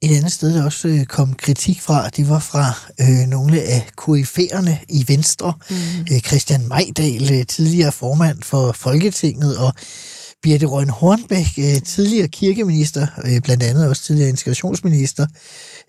[0.05, 2.65] Et andet sted, der også øh, kom kritik fra, det var fra
[3.01, 5.55] øh, nogle af koryfærerne i Venstre.
[5.71, 5.77] Mm.
[6.13, 9.75] Øh, Christian Majdal, øh, tidligere formand for Folketinget, og
[10.43, 15.27] Birte Røn Hornbæk, øh, tidligere kirkeminister, øh, blandt andet også tidligere integrationsminister.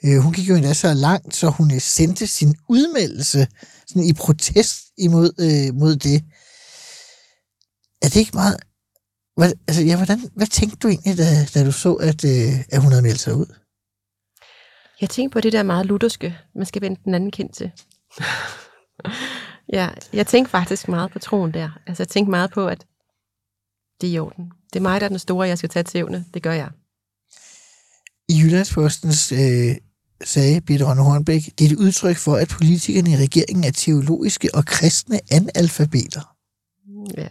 [0.04, 3.47] Øh, hun gik jo endda så langt, så hun øh, sendte sin udmeldelse
[3.88, 6.23] sådan i protest imod øh, mod det.
[8.02, 8.58] Er det ikke meget...
[9.38, 12.82] Hvad, altså, ja, hvordan, hvad tænkte du egentlig, da, da du så, at, øh, at
[12.82, 13.62] hun havde meldt sig ud?
[15.01, 17.71] Jeg tænkte på det der meget lutherske, man skal vende den anden kind til.
[19.73, 21.69] ja, jeg tænkte faktisk meget på troen der.
[21.88, 22.86] Altså, jeg tænkte meget på, at
[24.01, 24.51] det er i orden.
[24.73, 26.25] Det er mig, der er den store, jeg skal tage til evne.
[26.34, 26.69] Det gør jeg.
[28.29, 29.75] I Jyllandspostens øh,
[30.23, 34.49] sagde Peter Rønne Hornbæk, det er et udtryk for, at politikerne i regeringen er teologiske
[34.53, 36.36] og kristne analfabeter.
[37.17, 37.27] Ja.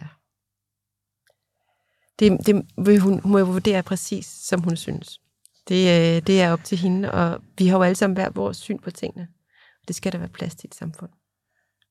[2.19, 5.19] Det, det vil hun, hun må vurdere præcis, som hun synes.
[5.67, 8.57] Det, øh, det er op til hende, og vi har jo alle sammen hver vores
[8.57, 9.27] syn på tingene.
[9.87, 11.09] Det skal der være plads til i et samfund.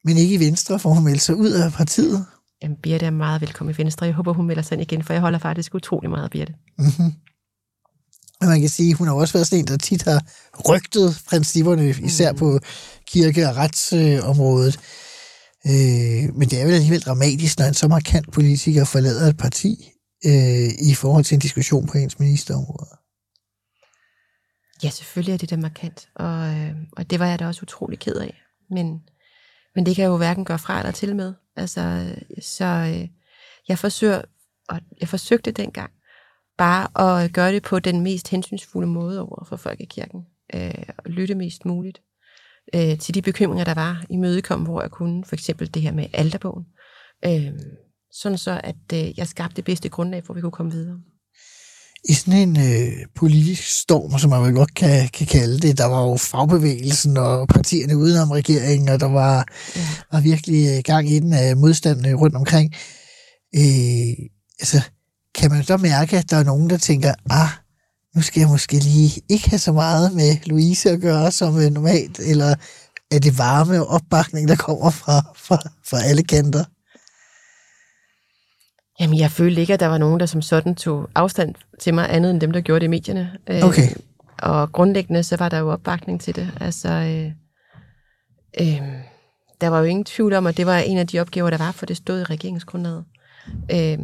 [0.04, 2.26] Men ikke i Venstre, for hun melder sig ud af partiet.
[2.62, 4.06] Jamen, Birte er meget velkommen i Venstre.
[4.06, 6.54] Jeg håber, hun melder sig ind igen, for jeg holder faktisk utrolig meget af Birte.
[6.78, 7.12] Mm-hmm.
[8.40, 10.24] Og man kan sige, hun har også været sådan en, der tit har
[10.68, 12.58] rygtet principperne, især på
[13.06, 14.80] kirke- og retsområdet.
[15.66, 19.90] Øh, men det er vel alligevel dramatisk, når en så markant politiker forlader et parti
[20.26, 23.01] øh, i forhold til en diskussion på ens ministerområde.
[24.84, 27.98] Ja, selvfølgelig er det da markant, og, øh, og det var jeg da også utrolig
[27.98, 28.42] ked af.
[28.70, 29.02] Men,
[29.74, 31.34] men det kan jeg jo hverken gøre fra eller til med.
[31.56, 33.08] Altså, så øh,
[33.68, 34.22] jeg forsøger,
[34.68, 35.92] og jeg forsøgte dengang,
[36.58, 40.20] bare at gøre det på den mest hensynsfulde måde over for folkekirken.
[40.54, 42.02] Øh, og lytte mest muligt
[42.74, 45.24] øh, til de bekymringer, der var i mødekom, hvor jeg kunne.
[45.24, 46.66] For eksempel det her med alderbogen.
[47.24, 47.52] Øh,
[48.12, 51.00] sådan så, at øh, jeg skabte det bedste grundlag for, at vi kunne komme videre.
[52.08, 55.86] I sådan en øh, politisk storm, som man vel godt kan, kan kalde det, der
[55.86, 59.86] var jo fagbevægelsen og partierne udenom regeringen, og der var, ja.
[60.12, 62.74] var virkelig øh, gang i den af modstandene rundt omkring.
[63.56, 64.14] Øh,
[64.60, 64.80] altså,
[65.34, 67.48] kan man så mærke, at der er nogen, der tænker, ah,
[68.14, 71.70] nu skal jeg måske lige ikke have så meget med Louise at gøre som øh,
[71.70, 72.54] normalt, eller
[73.10, 76.64] er det varme opbakning, der kommer fra, fra, fra alle kanter?
[79.02, 82.10] Jamen, jeg følte ikke, at der var nogen, der som sådan tog afstand til mig,
[82.10, 83.38] andet end dem, der gjorde det i medierne.
[83.50, 83.82] Øh, okay.
[83.82, 83.96] Øh,
[84.38, 86.50] og grundlæggende, så var der jo opbakning til det.
[86.60, 87.32] Altså, øh,
[88.60, 88.88] øh,
[89.60, 91.72] der var jo ingen tvivl om, at det var en af de opgaver, der var,
[91.72, 93.04] for det stod i regeringsgrundlaget.
[93.72, 93.98] Øh,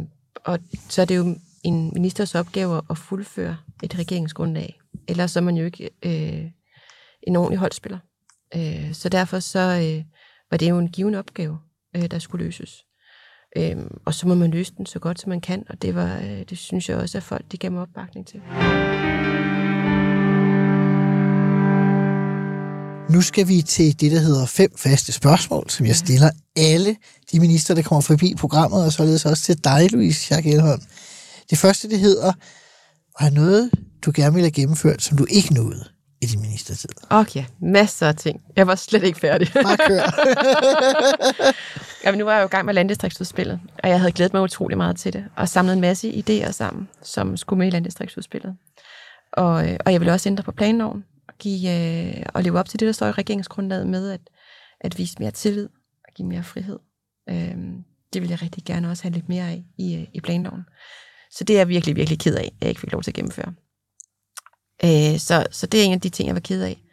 [0.45, 0.59] og
[0.89, 4.79] så er det jo en ministers opgave at fuldføre et regeringsgrundlag.
[5.07, 6.45] Ellers så er man jo ikke øh,
[7.23, 7.97] en ordentlig holdspiller.
[8.55, 10.03] Øh, så derfor så øh,
[10.51, 11.59] var det jo en given opgave,
[11.95, 12.83] øh, der skulle løses.
[13.57, 16.17] Øhm, og så må man løse den så godt, som man kan, og det, var,
[16.17, 18.39] øh, det synes jeg også, at folk de gav mig opbakning til.
[23.09, 26.95] Nu skal vi til det, der hedder fem faste spørgsmål, som jeg stiller alle
[27.31, 30.81] de minister, der kommer forbi programmet, og således også til dig, Louise Schack Elholm.
[31.49, 32.33] Det første, det hedder,
[33.19, 33.71] var noget,
[34.05, 35.85] du gerne ville have gennemført, som du ikke nåede
[36.21, 36.89] i din ministertid?
[37.09, 38.41] Okay, masser af ting.
[38.55, 39.51] Jeg var slet ikke færdig.
[39.53, 40.03] Bare kør.
[42.05, 44.77] Jamen, nu var jeg jo i gang med landdistriktsudspillet, og jeg havde glædet mig utrolig
[44.77, 48.57] meget til det, og samlet en masse idéer sammen, som skulle med i landdistriktsudspillet.
[49.33, 52.69] Og, øh, og jeg ville også ændre på planloven, og, give, øh, og leve op
[52.69, 54.21] til det, der står i regeringsgrundlaget med, at,
[54.81, 55.69] at vise mere tillid
[56.07, 56.79] og give mere frihed.
[57.29, 57.55] Øh,
[58.13, 60.65] det vil jeg rigtig gerne også have lidt mere af i, øh, i planloven.
[61.31, 63.15] Så det er jeg virkelig, virkelig ked af, at jeg ikke fik lov til at
[63.15, 63.53] gennemføre.
[64.83, 66.83] Øh, så, så det er en af de ting, jeg var ked af.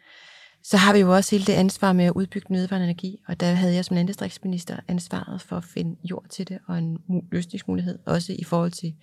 [0.69, 3.53] Så har vi jo også hele det ansvar med at udbygge vedvarende energi, og der
[3.53, 6.97] havde jeg som landdistriktsminister ansvaret for at finde jord til det, og en
[7.31, 8.95] løsningsmulighed, også i forhold til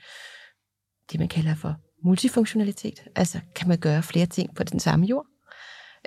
[1.12, 3.05] det, man kalder for multifunktionalitet.
[3.16, 5.27] Altså, kan man gøre flere ting på den samme jord?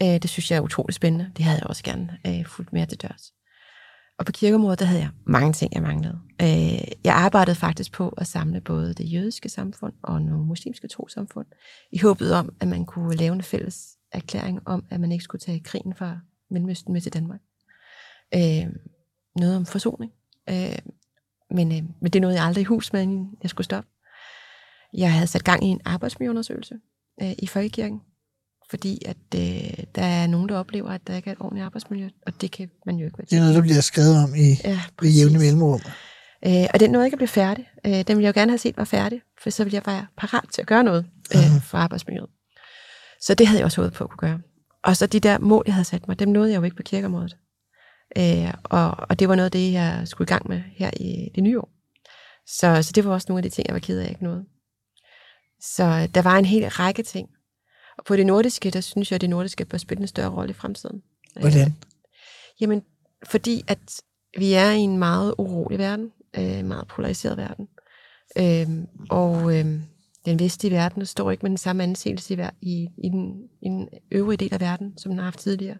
[0.01, 1.31] Øh, det synes jeg er utroligt spændende.
[1.37, 3.33] Det havde jeg også gerne øh, fuldt mere til dørs.
[4.19, 6.19] Og på kirkeområdet, der havde jeg mange ting, jeg manglede.
[6.41, 11.47] Øh, jeg arbejdede faktisk på at samle både det jødiske samfund og nogle muslimske trosamfund,
[11.91, 15.39] i håbet om, at man kunne lave en fælles erklæring om, at man ikke skulle
[15.39, 16.19] tage krigen fra
[16.51, 17.39] Mellemøsten med til Danmark.
[18.35, 18.67] Øh,
[19.35, 20.11] noget om forsoning.
[20.49, 20.79] Øh,
[21.51, 23.89] men, øh, men det nåede jeg aldrig i hus med, inden jeg skulle stoppe.
[24.93, 26.75] Jeg havde sat gang i en arbejdsmiljøundersøgelse
[27.21, 28.01] øh, i Folkekirken,
[28.69, 32.09] fordi at øh, der er nogen, der oplever, at der ikke er et ordentligt arbejdsmiljø,
[32.25, 34.49] og det kan man jo ikke være Det er noget, der bliver skrevet om i
[34.63, 35.81] ja, ved jævne mellemrum.
[36.45, 37.69] Øh, og den nåede ikke at blive færdig.
[37.85, 40.07] Øh, den ville jeg jo gerne have set var færdig, for så ville jeg være
[40.17, 42.29] parat til at gøre noget øh, for arbejdsmiljøet.
[43.27, 44.41] Så det havde jeg også håbet på at kunne gøre.
[44.83, 46.83] Og så de der mål, jeg havde sat mig, dem nåede jeg jo ikke på
[46.83, 47.37] kirkeområdet.
[48.17, 51.29] Øh, og, og det var noget af det, jeg skulle i gang med her i
[51.35, 51.69] det nye år.
[52.45, 54.23] Så, så det var også nogle af de ting, jeg var ked af, jeg ikke
[54.23, 54.45] nåede.
[55.61, 57.29] Så der var en hel række ting.
[57.97, 60.49] Og på det nordiske, der synes jeg, at det nordiske bør spille en større rolle
[60.49, 61.01] i fremtiden.
[61.39, 61.67] Hvordan?
[61.67, 61.73] Øh,
[62.61, 62.83] jamen,
[63.25, 64.01] fordi at
[64.37, 67.67] vi er i en meget urolig verden, øh, meget polariseret verden.
[68.37, 69.81] Øh, og øh,
[70.27, 73.89] den vestlige verden står ikke med den samme anseelse i, i, i, den, i den
[74.11, 75.77] øvrige del af verden, som den har haft tidligere.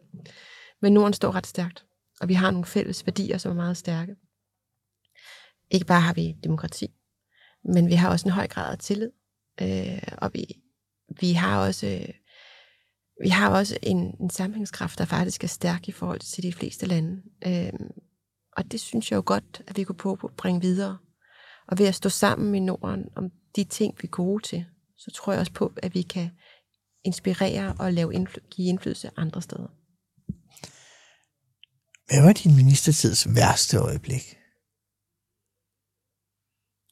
[0.81, 1.85] Men Norden står ret stærkt,
[2.21, 4.15] og vi har nogle fælles værdier, som er meget stærke.
[5.71, 6.87] Ikke bare har vi demokrati,
[7.73, 9.11] men vi har også en høj grad af tillid,
[9.61, 10.45] øh, og vi,
[11.19, 12.13] vi har også øh,
[13.21, 16.85] vi har også en, en sammenhængskraft, der faktisk er stærk i forhold til de fleste
[16.85, 17.21] lande.
[17.47, 17.91] Øhm,
[18.57, 20.97] og det synes jeg jo godt, at vi kunne på at bringe videre.
[21.67, 24.65] Og ved at stå sammen i Norden om de ting, vi er gode til,
[24.97, 26.29] så tror jeg også på, at vi kan
[27.03, 29.67] inspirere og lave indfly- give indflydelse andre steder.
[32.07, 34.21] Hvad var din ministertids værste øjeblik?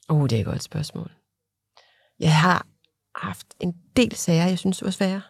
[0.09, 1.11] Uh, det er et godt spørgsmål.
[2.19, 2.67] Jeg har
[3.15, 5.21] haft en del sager, jeg synes var svære.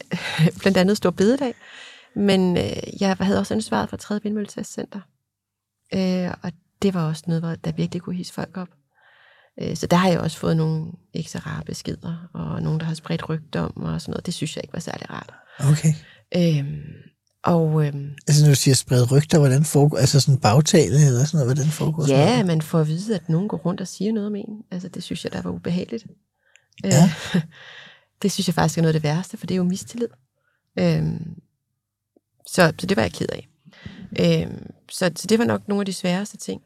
[0.60, 1.54] Blandt andet Stor Bededag.
[2.16, 4.22] Men øh, jeg havde også ansvaret for 3.
[4.22, 5.00] Vindmølletestcenter.
[5.94, 6.52] Øh, og
[6.82, 8.68] det var også noget, der virkelig kunne hisse folk op.
[9.60, 12.94] Øh, så der har jeg også fået nogle ekstra rare beskeder, og nogen, der har
[12.94, 14.26] spredt rygter om og sådan noget.
[14.26, 15.32] Det synes jeg ikke var særlig rart.
[15.58, 15.92] Okay.
[16.36, 16.82] Øhm,
[17.44, 21.38] og øhm, Altså når du siger spredt rygter, hvordan foregår, altså sådan bagtale eller sådan
[21.38, 22.46] noget, hvordan foregår sådan ja, noget?
[22.46, 24.62] man får at vide, at nogen går rundt og siger noget med en.
[24.70, 26.06] Altså det synes jeg, der var ubehageligt.
[26.84, 27.10] Ja.
[27.34, 27.42] Øh,
[28.22, 30.08] det synes jeg faktisk er noget af det værste, for det er jo mistillid.
[30.78, 31.34] Øhm,
[32.46, 33.48] så, så det var jeg ked af.
[34.20, 36.62] Øhm, så, så det var nok nogle af de sværeste ting.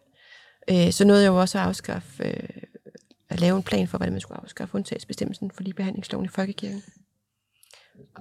[0.71, 2.49] Øh, så nåede jeg jo også at afskaffe, øh,
[3.31, 6.83] at lave en plan for, hvordan man skulle afskaffe undtagelsesbestemmelsen for ligebehandlingsloven i Folkekirken.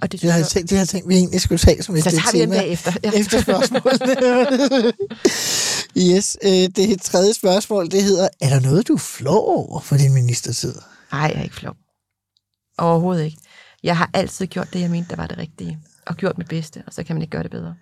[0.02, 1.96] Og det, Det har, jeg tænkt, det har jeg tænkt, vi egentlig skulle tage som
[1.96, 2.92] et så tager vi dem bagefter.
[3.04, 3.12] Ja.
[3.12, 4.94] efter spørgsmålene.
[6.16, 9.98] yes, øh, det tredje spørgsmål, det hedder, er der noget, du er flov over for
[9.98, 10.76] din ministertid?
[11.12, 11.76] Nej, jeg er ikke flov.
[12.78, 13.38] Overhovedet ikke.
[13.84, 15.80] Jeg har altid gjort det, jeg mente, der var det rigtige.
[16.06, 17.76] Og gjort mit bedste, og så kan man ikke gøre det bedre.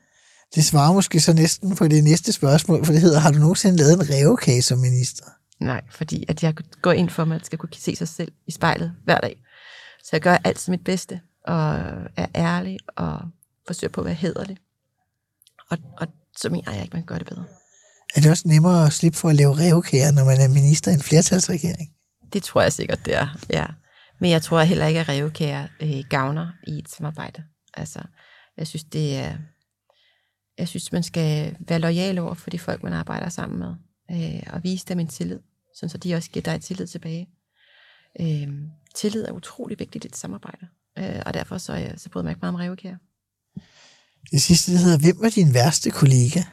[0.55, 3.77] Det svarer måske så næsten på det næste spørgsmål, for det hedder, har du nogensinde
[3.77, 5.25] lavet en revkage som minister?
[5.59, 8.51] Nej, fordi at jeg går ind for, at man skal kunne se sig selv i
[8.51, 9.41] spejlet hver dag.
[10.03, 11.75] Så jeg gør altid mit bedste, og
[12.17, 13.19] er ærlig, og
[13.67, 14.57] forsøger på at være hederlig.
[15.69, 17.45] Og, og så mener jeg ikke, man gør det bedre.
[18.15, 20.93] Er det også nemmere at slippe for at lave revkager, når man er minister i
[20.93, 21.89] en flertalsregering?
[22.33, 23.27] Det tror jeg sikkert, det er.
[23.49, 23.65] Ja.
[24.19, 27.43] Men jeg tror heller ikke, at revkager øh, gavner i et samarbejde.
[27.73, 27.99] Altså,
[28.57, 29.37] jeg synes, det er...
[30.57, 33.73] Jeg synes, man skal være lojal over for de folk, man arbejder sammen med.
[34.11, 35.39] Øh, og vise dem en tillid,
[35.75, 37.29] sådan så de også giver dig tillid tilbage.
[38.19, 38.47] Øh,
[38.95, 40.67] tillid er utrolig vigtigt i et samarbejde.
[40.97, 42.97] Øh, og derfor så, øh, så bryder man ikke meget om revkager.
[44.31, 46.43] Det sidste, det hedder, hvem var din værste kollega?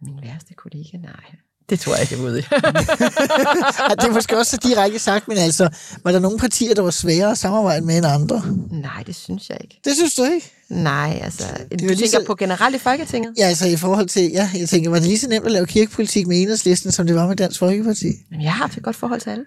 [0.00, 0.96] Min værste kollega?
[0.96, 1.36] Nej,
[1.70, 2.42] det tror jeg ikke, jeg er ude i.
[2.42, 5.68] Det er måske også så direkte sagt, men altså,
[6.04, 8.42] var der nogle partier, der var sværere at samarbejde med end andre?
[8.70, 9.80] Nej, det synes jeg ikke.
[9.84, 10.52] Det synes du ikke?
[10.68, 13.34] Nej, altså, du lige tænker så- på generelt i Folketinget?
[13.38, 15.66] Ja, altså i forhold til, ja, jeg tænker, var det lige så nemt at lave
[15.66, 18.06] kirkepolitik med enhedslisten, som det var med Dansk Folkeparti?
[18.30, 19.44] Jamen, jeg har haft et godt forhold til alle.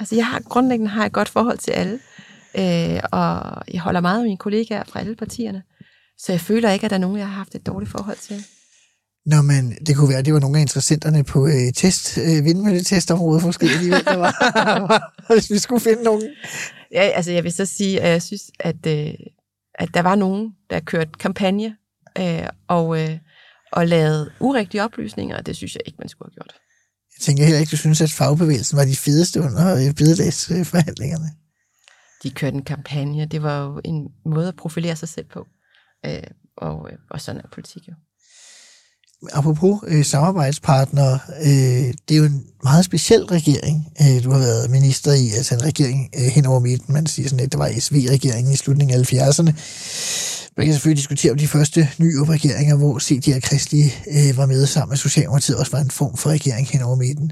[0.00, 1.98] Altså, jeg har grundlæggende har jeg et godt forhold til alle.
[2.58, 5.62] Øh, og jeg holder meget af mine kollegaer fra alle partierne.
[6.18, 8.44] Så jeg føler ikke, at der er nogen, jeg har haft et dårligt forhold til.
[9.28, 12.44] Nå, men det kunne være, at det var nogle af interessenterne på øh, test, øh,
[12.44, 16.22] vindmølletestområdet, måske alligevel, der var, hvis vi skulle finde nogen.
[16.92, 19.14] Ja, altså, jeg vil så sige, at jeg synes, at, øh,
[19.74, 21.76] at der var nogen, der kørte kampagne
[22.18, 23.18] øh, og, øh,
[23.72, 26.54] og lavede urigtige oplysninger, og det synes jeg ikke, man skulle have gjort.
[27.18, 31.30] Jeg tænker heller ikke, du synes, at fagbevægelsen var de fedeste under øh, bededagsforhandlingerne.
[32.22, 33.26] De kørte en kampagne.
[33.26, 35.46] Det var jo en måde at profilere sig selv på.
[36.06, 36.22] Øh,
[36.56, 37.94] og, øh, og sådan er politik jo.
[39.32, 44.70] Apropos øh, samarbejdspartnere, øh, det er jo en meget speciel regering, øh, du har været
[44.70, 47.72] minister i, altså en regering øh, hen over midten, man siger sådan, at det var
[47.78, 49.52] SV-regeringen i slutningen af 70'erne.
[50.56, 54.46] Man kan selvfølgelig diskutere om de første nye regeringer, hvor CDR og Kristlige øh, var
[54.46, 57.30] med sammen med Socialdemokratiet, også var en form for regering hen over midten.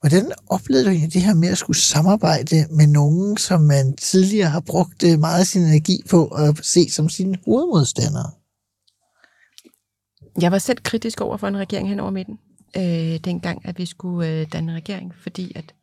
[0.00, 4.50] Hvordan oplevede du egentlig det her med at skulle samarbejde med nogen, som man tidligere
[4.50, 8.30] har brugt øh, meget af sin energi på at se som sine hovedmodstandere?
[10.40, 12.38] Jeg var selv kritisk over for en regering hen over midten,
[12.76, 15.74] øh, dengang, at vi skulle øh, danne regering, fordi at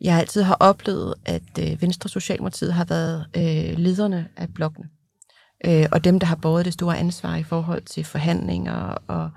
[0.00, 4.84] jeg altid har oplevet, at øh, Venstre Socialdemokratiet har været øh, lederne af blokken.
[5.66, 9.30] Øh, og dem, der har båret det store ansvar i forhold til forhandlinger og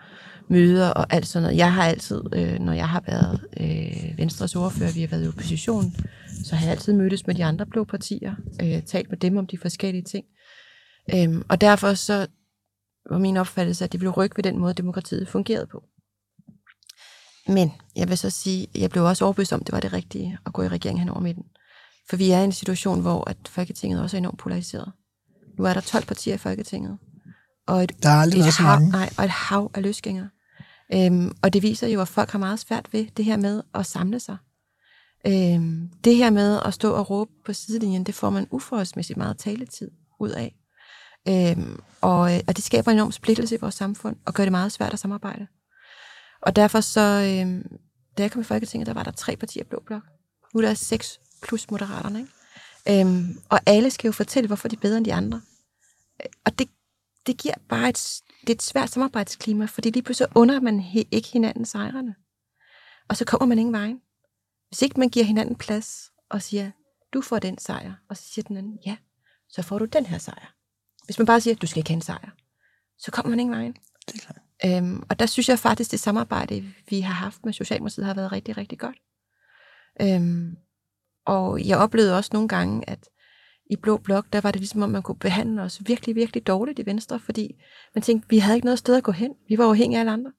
[0.49, 1.57] møder og alt sådan noget.
[1.57, 5.27] Jeg har altid, øh, når jeg har været øh, Venstres ordfører, vi har været i
[5.27, 5.95] opposition,
[6.45, 9.47] så har jeg altid mødtes med de andre blå partier, øh, talt med dem om
[9.47, 10.25] de forskellige ting.
[11.15, 12.27] Øh, og derfor så
[13.09, 15.83] var min opfattelse, at det ville rykke ved den måde, demokratiet fungerede på.
[17.47, 20.37] Men jeg vil så sige, jeg blev også overbevist om, at det var det rigtige
[20.45, 21.43] at gå i regering hen over midten.
[22.10, 24.91] For vi er i en situation, hvor at Folketinget også er enormt polariseret.
[25.57, 26.97] Nu er der 12 partier i Folketinget.
[27.67, 30.29] Og et, Der har aldrig et hav, nej, og et hav af løsgængere.
[30.93, 33.85] Øhm, og det viser jo, at folk har meget svært ved det her med at
[33.85, 34.37] samle sig.
[35.27, 39.37] Øhm, det her med at stå og råbe på sidelinjen, det får man uforholdsmæssigt meget
[39.37, 40.55] taletid ud af.
[41.27, 44.51] Øhm, og, øh, og det skaber en enorm splittelse i vores samfund, og gør det
[44.51, 45.47] meget svært at samarbejde.
[46.41, 47.79] Og derfor så, øhm,
[48.17, 50.03] da jeg kom i Folketinget, der var der tre partier blå blok.
[50.53, 53.01] Nu er der seks plus moderaterne, ikke?
[53.01, 55.41] Øhm, og alle skal jo fortælle, hvorfor de er bedre end de andre.
[56.23, 56.69] Øh, og det,
[57.27, 61.05] det giver bare et, det er et svært samarbejdsklima, fordi lige pludselig under man he,
[61.11, 62.15] ikke hinanden sejrene.
[63.09, 64.01] Og så kommer man ingen vejen.
[64.67, 66.71] Hvis ikke man giver hinanden plads og siger,
[67.13, 68.97] du får den sejr, og så siger den anden, ja,
[69.49, 70.58] så får du den her sejr.
[71.10, 72.29] Hvis man bare siger, du skal ikke have en sejr,
[72.97, 73.73] så kommer man ingen vejen.
[74.07, 74.37] Det er klart.
[74.65, 78.31] Øhm, og der synes jeg faktisk, det samarbejde, vi har haft med Socialdemokratiet, har været
[78.31, 78.95] rigtig, rigtig godt.
[80.01, 80.55] Øhm,
[81.25, 82.99] og jeg oplevede også nogle gange, at
[83.69, 86.79] i Blå Blok, der var det ligesom, om man kunne behandle os virkelig, virkelig dårligt
[86.79, 87.55] i Venstre, fordi
[87.95, 89.31] man tænkte, vi havde ikke noget sted at gå hen.
[89.49, 90.31] Vi var afhængige af alle andre.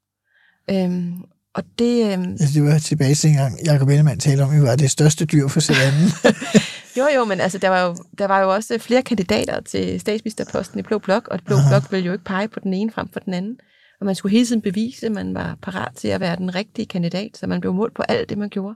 [0.70, 1.22] Øhm,
[1.54, 2.12] og det...
[2.12, 4.90] Øhm, Altså, det var tilbage til engang, Jacob Ellemann talte om, at vi var det
[4.90, 6.08] største dyr for savannen.
[6.96, 10.78] jo, jo, men altså, der var jo, der var jo også flere kandidater til statsministerposten
[10.78, 13.20] i Blå Blok, og Blå Blok ville jo ikke pege på den ene frem for
[13.20, 13.56] den anden.
[14.00, 16.86] Og man skulle hele tiden bevise, at man var parat til at være den rigtige
[16.86, 18.74] kandidat, så man blev målt på alt det, man gjorde.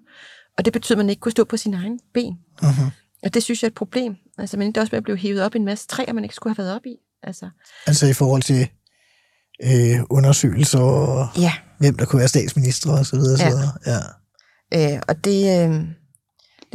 [0.59, 2.39] Og det betød, at man ikke kunne stå på sine egne ben.
[2.63, 2.91] uh-huh.
[3.23, 4.17] Og det synes jeg er et problem.
[4.39, 6.35] Altså, man endte også med at blive hævet op i en masse træer, man ikke
[6.35, 6.97] skulle have været op i.
[7.23, 7.49] Altså,
[7.87, 8.69] Altså i forhold til
[9.65, 11.53] øh, undersøgelser og ja.
[11.79, 13.39] hvem der kunne være statsminister og så videre.
[13.45, 13.51] Ja.
[13.51, 13.73] Så videre.
[14.73, 14.95] ja.
[14.95, 15.85] Øh, og det, øh,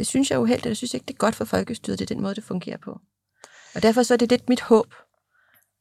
[0.00, 0.66] det synes jeg er uheldigt.
[0.66, 3.00] Jeg synes ikke, det er godt for folkestyret, det er den måde, det fungerer på.
[3.74, 4.94] Og derfor så er det lidt mit håb,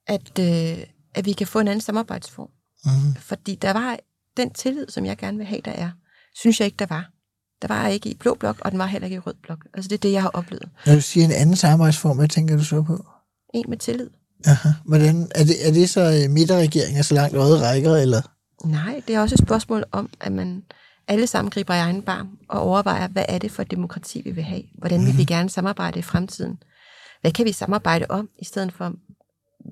[0.07, 0.83] at, øh,
[1.15, 2.49] at vi kan få en anden samarbejdsform.
[2.85, 3.15] Mm-hmm.
[3.15, 3.99] Fordi der var
[4.37, 5.91] den tillid, som jeg gerne vil have, der er,
[6.35, 7.11] synes jeg ikke, der var.
[7.61, 9.65] Der var ikke i blå blok, og den var heller ikke i rød blok.
[9.73, 10.69] Altså det er det, jeg har oplevet.
[10.85, 13.05] Når du siger en anden samarbejdsform, hvad tænker du så på?
[13.53, 14.09] En med tillid.
[14.45, 14.69] Aha.
[14.85, 18.21] Hvordan, er, det, er det så øh, midterregeringer, så langt øjet rækker, eller?
[18.65, 20.63] Nej, det er også et spørgsmål om, at man
[21.09, 24.31] alle sammen griber i egen barm og overvejer, hvad er det for et demokrati, vi
[24.31, 24.63] vil have?
[24.77, 26.57] Hvordan vil vi gerne samarbejde i fremtiden?
[27.21, 28.93] Hvad kan vi samarbejde om, i stedet for,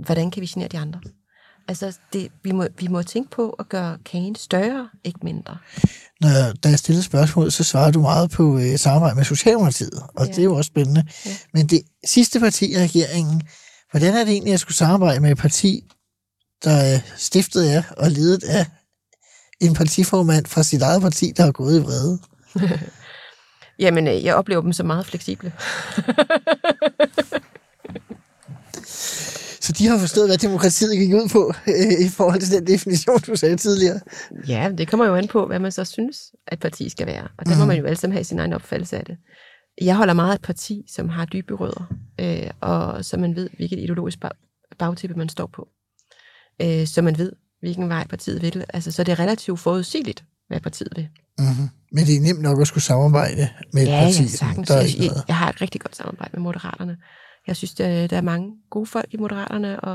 [0.06, 1.00] hvordan kan vi genere de andre?
[1.68, 5.58] Altså, det, vi, må, vi må tænke på at gøre kagen større, ikke mindre.
[6.22, 6.30] Når,
[6.64, 10.32] da jeg stillede spørgsmål, så svarede du meget på øh, samarbejde med Socialdemokratiet, og Ja.
[10.32, 11.04] det er jo også spændende.
[11.26, 11.32] Ja.
[11.54, 13.42] Men det sidste parti i regeringen,
[13.92, 15.84] hvordan er det egentlig, at jeg skulle samarbejde med et parti,
[16.64, 18.66] der er stiftet af og ledet af
[19.60, 22.20] en partiformand fra sit eget parti, der har gået i vrede?
[23.80, 25.54] Jamen, øh, jeg oplever dem som meget fleksible.
[29.62, 33.20] Så de har forstået, hvad demokratiet gik ud på, øh, i forhold til den definition,
[33.20, 34.00] du sagde tidligere.
[34.48, 37.28] Ja, det kommer jo an på, hvad man så synes, at parti skal være.
[37.38, 39.18] Og der må man jo alle sammen have sin egen opfattelse af det.
[39.82, 43.50] Jeg holder meget af et parti, som har dybe rødder, øh, og så man ved,
[43.58, 44.32] hvilket ideologisk bag-
[44.80, 45.68] bagtæppe man står på.
[46.62, 48.66] Øh, så man ved, hvilken vej partiet vil.
[48.74, 51.08] Altså, så det er relativt forudsigeligt, hvad partiet vil.
[51.40, 51.70] Mm-hmm.
[51.92, 54.68] Men det er nemt nok at skulle samarbejde med et Ja, parti, ja, sagtens.
[54.68, 56.98] der er Jeg, jeg, har et rigtig godt samarbejde med Moderaterne.
[57.48, 59.94] Jeg synes, der, der er mange gode folk i Moderaterne, og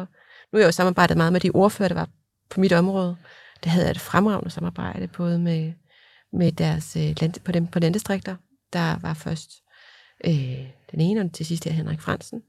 [0.52, 2.08] nu har jeg jo samarbejdet meget med de ordfører, der var
[2.50, 3.16] på mit område.
[3.64, 5.72] Der havde jeg et fremragende samarbejde, både med,
[6.32, 8.36] med deres øh, land, på dem på landdistrikter.
[8.72, 9.50] Der var først
[10.24, 10.58] øh,
[10.90, 12.42] den ene, og til sidst er Henrik Fransen.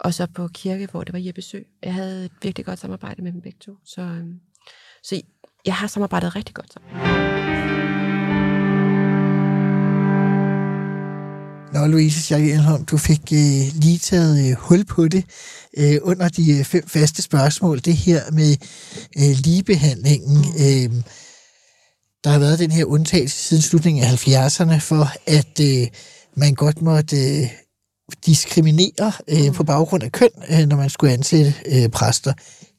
[0.00, 1.58] Og så på kirke, hvor det var Jeppe Sø.
[1.82, 3.72] Jeg havde et virkelig godt samarbejde med dem begge to.
[3.84, 4.40] Så, øhm,
[5.02, 5.22] så
[5.66, 6.90] jeg har samarbejdet rigtig godt sammen.
[11.72, 15.24] Nå, Louise Schack Elholm, du fik øh, lige taget øh, hul på det
[15.78, 17.78] øh, under de øh, fem faste spørgsmål.
[17.78, 18.56] Det her med
[19.18, 20.38] øh, ligebehandlingen.
[20.38, 21.02] Øh,
[22.24, 25.88] der har været den her undtagelse siden slutningen af 70'erne for, at øh,
[26.36, 27.50] man godt måtte øh,
[28.26, 32.32] diskriminere øh, på baggrund af køn, øh, når man skulle ansætte øh, præster.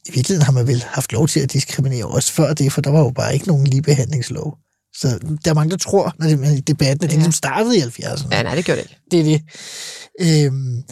[0.07, 2.89] I virkeligheden har man vel haft lov til at diskriminere også før det, for der
[2.89, 4.57] var jo bare ikke nogen ligebehandlingslov.
[4.95, 7.15] Så der er mange, der tror, når det er debatten, at det Ja.
[7.15, 8.27] ligesom startede i 70'erne.
[8.31, 9.01] Ja, nej, det gjorde det ikke.
[9.11, 10.45] Det er det.
[10.45, 10.83] Øhm,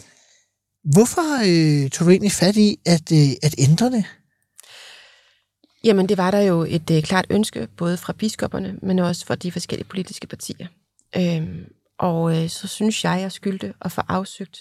[0.92, 4.04] hvorfor øh, tog du egentlig fat i at, øh, at ændre det?
[5.84, 9.34] Jamen, det var der jo et øh, klart ønske, både fra biskopperne, men også fra
[9.34, 10.66] de forskellige politiske partier.
[11.16, 11.64] Øhm,
[11.98, 14.58] og øh, så synes jeg, jeg skyldte at få afsøgt,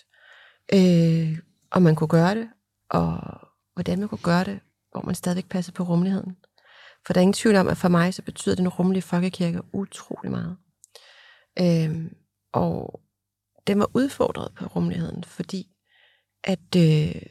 [0.74, 1.40] øh,
[1.72, 2.50] om man kunne gøre det,
[2.90, 3.18] og
[3.74, 4.60] hvordan man kunne gøre det,
[4.92, 6.38] hvor man stadigvæk passer på rummeligheden.
[7.06, 10.32] For der er ingen tvivl om, at for mig så betyder den rummelige folkekirke utrolig
[10.32, 10.58] meget.
[11.60, 12.12] Øh,
[12.54, 13.02] og
[13.68, 15.68] den var udfordret på rummeligheden, fordi
[16.44, 17.22] at øh,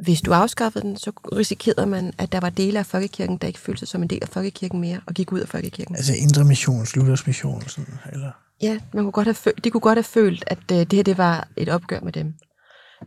[0.00, 3.58] hvis du afskaffede den, så risikerede man, at der var dele af folkekirken, der ikke
[3.58, 5.96] følte sig som en del af folkekirken mere, og gik ud af folkekirken.
[5.96, 8.30] Altså indre mission, Luthers mission, sådan, eller?
[8.62, 11.02] Ja, man kunne godt have følt, de kunne godt have følt, at øh, det her
[11.02, 12.34] det var et opgør med dem.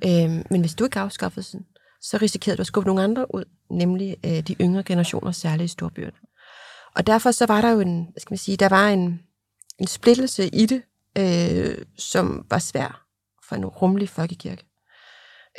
[0.05, 1.65] Øhm, men hvis du ikke afskaffede den,
[2.01, 5.73] så risikerede du at skubbe nogle andre ud, nemlig øh, de yngre generationer, særligt i
[5.73, 6.17] storbyerne.
[6.95, 9.19] Og derfor så var der jo en, hvad skal man sige, der var en,
[9.79, 10.81] en splittelse i det,
[11.17, 13.05] øh, som var svær
[13.49, 14.65] for en rummelig folkekirke.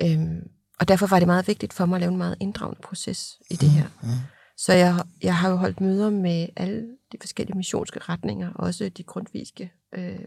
[0.02, 0.40] Øhm,
[0.80, 3.56] og derfor var det meget vigtigt for mig at lave en meget inddragende proces i
[3.56, 3.86] det her.
[4.02, 4.08] Mm.
[4.56, 9.02] Så jeg, jeg har jo holdt møder med alle de forskellige missionske retninger, også de
[9.02, 10.18] grundviske øh,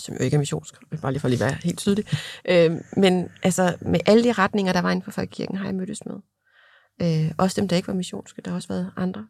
[0.00, 2.04] som jo ikke er missionsk, bare lige for lige at være helt tydelig.
[2.48, 6.06] Øh, men altså, med alle de retninger, der var inden for folkekirken, har jeg mødtes
[6.06, 6.16] med.
[7.02, 9.28] Øh, også dem, der ikke var missionske, der har også været andre.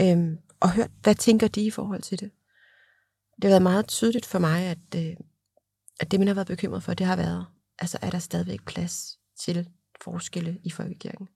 [0.00, 0.18] Øh,
[0.60, 2.30] og hørt, hvad tænker de i forhold til det?
[3.36, 5.16] Det har været meget tydeligt for mig, at, øh,
[6.00, 7.46] at det, man har været bekymret for, det har været,
[7.78, 9.68] altså er der stadigvæk plads til
[10.04, 11.28] forskelle i folkekirken?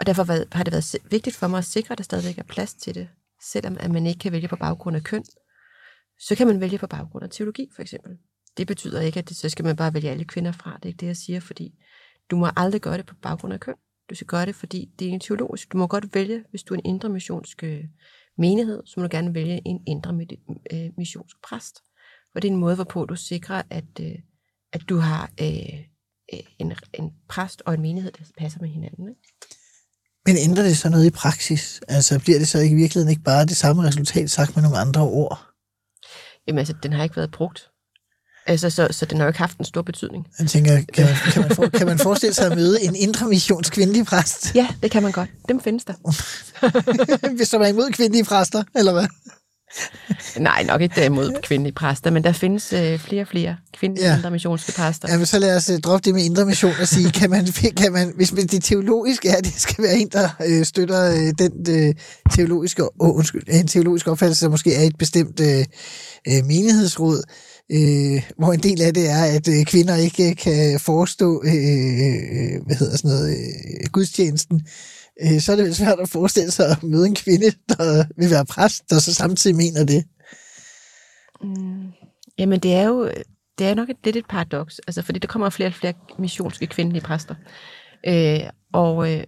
[0.00, 2.74] Og derfor har det været vigtigt for mig at sikre, at der stadigvæk er plads
[2.74, 3.08] til det,
[3.52, 5.24] selvom at man ikke kan vælge på baggrund af køn.
[6.18, 8.18] Så kan man vælge på baggrund af teologi, for eksempel.
[8.56, 10.76] Det betyder ikke, at det, så skal man bare vælge alle kvinder fra.
[10.76, 11.74] Det er ikke det, jeg siger, fordi
[12.30, 13.74] du må aldrig gøre det på baggrund af køn.
[14.10, 15.72] Du skal gøre det, fordi det er en teologisk.
[15.72, 17.84] Du må godt vælge, hvis du er en indre missionsk øh,
[18.38, 20.26] menighed, så må du gerne vælge en indre
[20.72, 21.80] øh, missionsk præst.
[22.32, 24.14] For det er en måde, hvorpå du sikrer, at, øh,
[24.72, 25.30] at du har
[26.58, 29.08] en, en præst og en menighed, der passer med hinanden.
[29.08, 29.20] Ikke?
[30.26, 31.80] Men ændrer det så noget i praksis?
[31.88, 35.02] Altså bliver det så i virkeligheden ikke bare det samme resultat sagt med nogle andre
[35.02, 35.46] ord?
[36.46, 37.70] Jamen altså, den har ikke været brugt.
[38.46, 40.26] Altså, så, så den har jo ikke haft en stor betydning.
[40.38, 43.28] Jeg tænker, kan man, kan man, for, kan man forestille sig at møde en indre
[43.28, 44.54] missions kvindelig præst?
[44.54, 45.30] Ja, det kan man godt.
[45.48, 45.94] Dem findes der.
[47.36, 49.06] Hvis der var imod kvindelige præster, eller hvad?
[50.38, 54.16] Nej, nok ikke derimod kvindelige præster, men der findes øh, flere og flere kvindelige ja.
[54.16, 55.08] indre missionske præster.
[55.10, 57.46] Ja, men så lad os øh, droppe det med indre mission og sige, kan man,
[57.82, 61.52] kan man, hvis det teologiske er, det skal være en, der øh, støtter øh, den
[61.68, 61.94] øh,
[62.30, 65.64] teologiske, oh, undskyld, en teologisk opfattelse, der måske er et bestemt øh,
[66.28, 67.22] øh, menighedsråd,
[67.72, 72.66] øh, hvor en del af det er, at øh, kvinder ikke kan forestå øh, øh,
[72.66, 74.62] hvad hedder sådan noget, øh, gudstjenesten,
[75.22, 78.30] øh, så er det vel svært at forestille sig at møde en kvinde, der vil
[78.30, 80.04] være præst, der så samtidig mener det.
[81.42, 81.86] Mm,
[82.38, 83.10] jamen, det er jo
[83.60, 86.66] det er nok et, lidt et paradoks, altså, fordi der kommer flere og flere missionske
[86.66, 87.34] kvindelige præster.
[88.06, 88.40] Øh,
[88.72, 89.24] og, øh,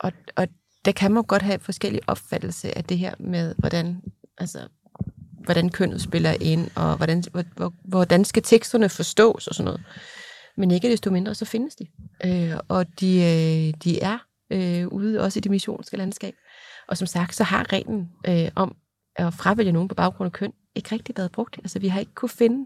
[0.00, 0.48] og, og
[0.84, 4.02] der kan man godt have forskellige opfattelse af det her med, hvordan,
[4.38, 4.58] altså,
[5.44, 7.24] hvordan kønnet spiller ind, og hvordan,
[7.56, 9.80] hvor, hvordan skal teksterne forstås og sådan noget.
[10.56, 11.86] Men ikke desto mindre, så findes de.
[12.24, 14.18] Øh, og de, øh, de er
[14.50, 16.34] øh, ude også i det missionske landskab.
[16.88, 18.76] Og som sagt, så har reglen øh, om
[19.16, 21.58] at fravælge nogen på baggrund af køn ikke rigtig været brugt.
[21.58, 22.58] Altså vi har ikke kunne finde,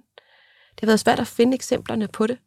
[0.74, 2.38] det har været svært at finde eksemplerne på det.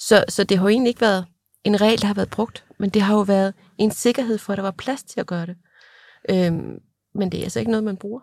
[0.00, 1.26] Så, så det har jo egentlig ikke været
[1.64, 4.56] en regel, der har været brugt, men det har jo været en sikkerhed for, at
[4.56, 5.56] der var plads til at gøre det.
[6.30, 6.78] Øhm,
[7.14, 8.20] men det er altså ikke noget, man bruger.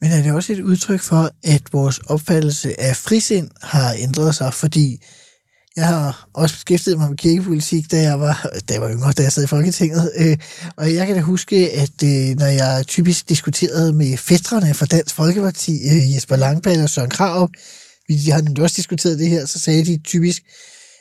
[0.00, 4.54] Men er det også et udtryk for, at vores opfattelse af frisind har ændret sig?
[4.54, 4.98] Fordi
[5.76, 9.22] jeg har også beskæftiget mig med kirkepolitik, da jeg var, da jeg var yngre, da
[9.22, 10.12] jeg sad i Folketinget.
[10.16, 10.38] Øh,
[10.76, 15.14] og jeg kan da huske, at øh, når jeg typisk diskuterede med fætterne fra Dansk
[15.14, 17.50] Folkeparti, øh, Jesper Langballe og Søren Krav,
[18.08, 20.42] vi har nemlig også diskuteret det her, så sagde de typisk,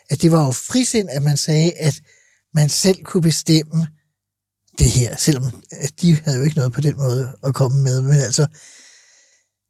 [0.10, 2.02] at det var jo frisind, at man sagde, at
[2.54, 3.88] man selv kunne bestemme
[4.80, 8.02] det her, selvom at de havde jo ikke noget på den måde at komme med.
[8.02, 8.48] Men altså,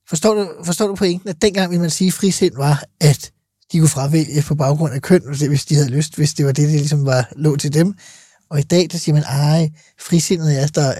[0.09, 3.31] forstår du, forstår du pointen, at dengang ville man sige, at frisind var, at
[3.75, 6.67] de kunne fravælge på baggrund af køn, hvis de havde lyst, hvis det var det,
[6.67, 7.97] det ligesom var lå til dem.
[8.49, 10.93] Og i dag, der siger man, ej, frisindet er, der,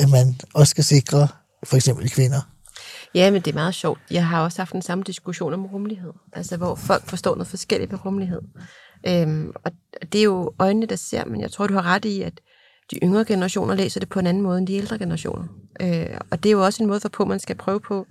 [0.00, 1.28] at man også skal sikre
[1.64, 2.40] for eksempel kvinder.
[3.14, 4.00] Ja, men det er meget sjovt.
[4.10, 6.12] Jeg har også haft den samme diskussion om rummelighed.
[6.32, 8.40] Altså, hvor folk forstår noget forskelligt ved rummelighed.
[9.06, 9.72] Øhm, og
[10.12, 12.40] det er jo øjnene, der ser, men jeg tror, du har ret i, at
[12.90, 15.44] de yngre generationer læser det på en anden måde end de ældre generationer.
[15.80, 18.06] Øh, og det er jo også en måde, hvorpå man skal prøve på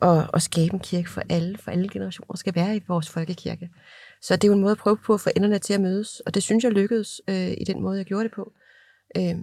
[0.00, 3.70] og, og skabe en kirke for alle, for alle generationer, skal være i vores folkekirke.
[4.22, 6.20] Så det er jo en måde at prøve på at få enderne til at mødes,
[6.20, 8.52] og det synes jeg lykkedes øh, i den måde, jeg gjorde det på.
[9.16, 9.34] Øh,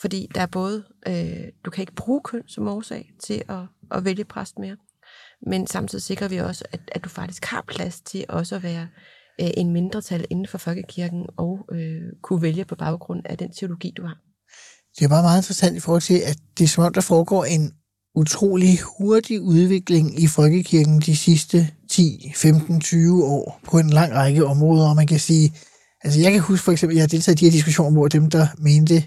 [0.00, 4.04] fordi der er både, øh, du kan ikke bruge køn som årsag til at, at
[4.04, 4.76] vælge præst mere,
[5.46, 8.88] men samtidig sikrer vi også, at, at du faktisk har plads til også at være
[9.40, 13.92] øh, en mindretal inden for folkekirken og øh, kunne vælge på baggrund af den teologi,
[13.96, 14.18] du har.
[14.98, 17.44] Det er bare meget interessant i forhold til, at det er som om, der foregår
[17.44, 17.72] en
[18.14, 24.46] utrolig hurtig udvikling i folkekirken de sidste 10, 15, 20 år på en lang række
[24.46, 25.54] områder, og man kan sige,
[26.04, 28.30] altså jeg kan huske for eksempel, jeg har deltaget i de her diskussioner, hvor dem,
[28.30, 29.04] der mente,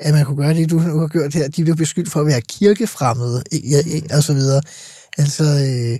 [0.00, 2.26] at man kunne gøre det, du nu har gjort her, de blev beskyldt for at
[2.26, 3.44] være kirkefremmede,
[4.16, 4.62] og så videre.
[5.18, 5.98] Altså, øh,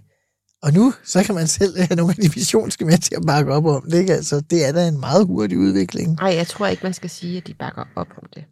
[0.62, 3.52] og nu, så kan man selv have nogle af de missionske med til at bakke
[3.52, 4.14] op om det, ikke?
[4.14, 6.14] Altså, det er da en meget hurtig udvikling.
[6.14, 8.44] Nej, jeg tror ikke, man skal sige, at de bakker op om det.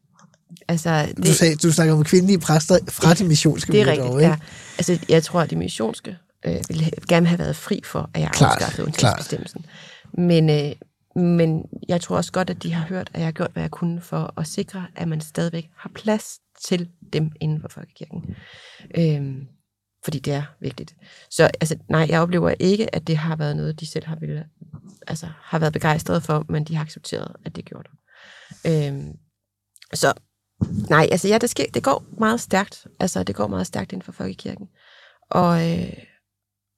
[0.68, 4.08] Altså, det, du, sagde, du snakker om kvindelige præster fra de missionske Det er rigtigt,
[4.08, 4.30] dog, ikke?
[4.30, 4.38] ja.
[4.78, 8.28] Altså, jeg tror, at de missionske øh, ville gerne have været fri for, at jeg
[8.28, 9.66] afskaffede undtagelsesbestemmelsen.
[10.18, 10.72] Men, øh,
[11.22, 13.70] men jeg tror også godt, at de har hørt, at jeg har gjort, hvad jeg
[13.70, 18.24] kunne for at sikre, at man stadigvæk har plads til dem inden for folkekirken.
[18.98, 19.46] Øhm,
[20.04, 20.94] fordi det er vigtigt.
[21.30, 24.46] Så altså, nej, jeg oplever ikke, at det har været noget, de selv har, ville,
[25.06, 27.98] altså, har været begejstrede for, men de har accepteret, at det gjorde det.
[28.66, 29.12] Øhm,
[29.94, 30.12] så
[30.90, 32.86] Nej, altså ja, det, sker, det går meget stærkt.
[33.00, 34.68] Altså, det går meget stærkt inden for folkekirken.
[35.30, 35.92] Og, øh,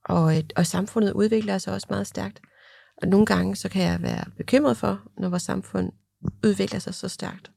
[0.08, 2.40] Og, øh, og samfundet udvikler sig også meget stærkt.
[3.02, 5.92] Og nogle gange så kan jeg være bekymret for, når vores samfund
[6.44, 7.50] udvikler sig så stærkt.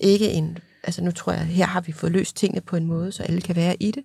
[0.00, 3.12] Ikke en, altså nu tror jeg, her har vi fået løst tingene på en måde,
[3.12, 4.04] så alle kan være i det,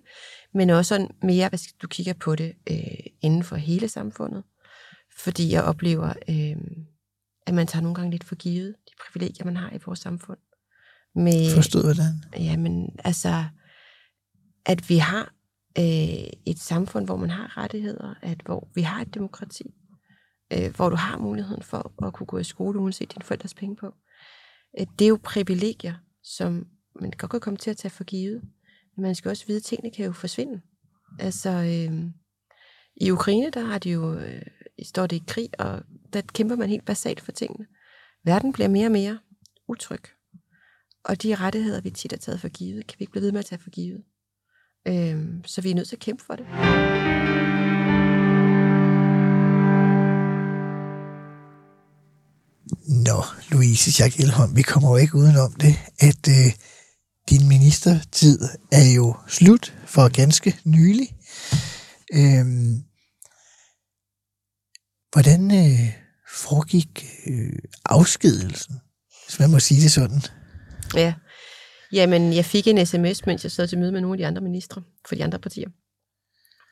[0.54, 4.42] men også sådan mere, hvis du kigger på det øh, inden for hele samfundet.
[5.18, 6.56] Fordi jeg oplever, øh,
[7.46, 10.38] at man tager nogle gange lidt for givet de privilegier, man har i vores samfund.
[11.14, 12.44] Med, Forstået hvordan?
[12.44, 13.44] Jamen, altså,
[14.66, 15.34] at vi har
[15.78, 19.64] øh, et samfund, hvor man har rettigheder, at hvor vi har et demokrati,
[20.52, 23.76] øh, hvor du har muligheden for at kunne gå i skole, uanset din forældres penge
[23.76, 23.94] på.
[24.80, 26.66] Øh, det er jo privilegier, som
[27.00, 28.42] man godt kan komme til at tage for givet.
[28.96, 30.60] Men man skal også vide, at tingene kan jo forsvinde.
[31.18, 32.04] Altså, øh,
[32.96, 34.42] i Ukraine, der har de jo, øh,
[34.82, 35.82] står det i krig, og
[36.12, 37.66] der kæmper man helt basalt for tingene.
[38.24, 39.18] Verden bliver mere og mere
[39.68, 40.02] utryg.
[41.04, 43.40] Og de rettigheder, vi tit har taget for givet, kan vi ikke blive ved med
[43.40, 44.02] at tage for givet.
[44.88, 46.46] Øhm, så vi er nødt til at kæmpe for det.
[53.06, 56.52] Nå, Louise Jack Elholm, vi kommer jo ikke udenom det, at øh,
[57.30, 58.40] din ministertid
[58.72, 61.08] er jo slut for ganske nylig.
[62.14, 62.82] Øhm,
[65.12, 65.92] hvordan øh,
[66.34, 68.80] foregik øh, afskedelsen,
[69.26, 70.22] hvis man må sige det sådan?
[70.94, 71.14] Ja.
[71.92, 74.42] Jamen, jeg fik en sms, mens jeg sad til møde med nogle af de andre
[74.42, 75.68] ministre for de andre partier,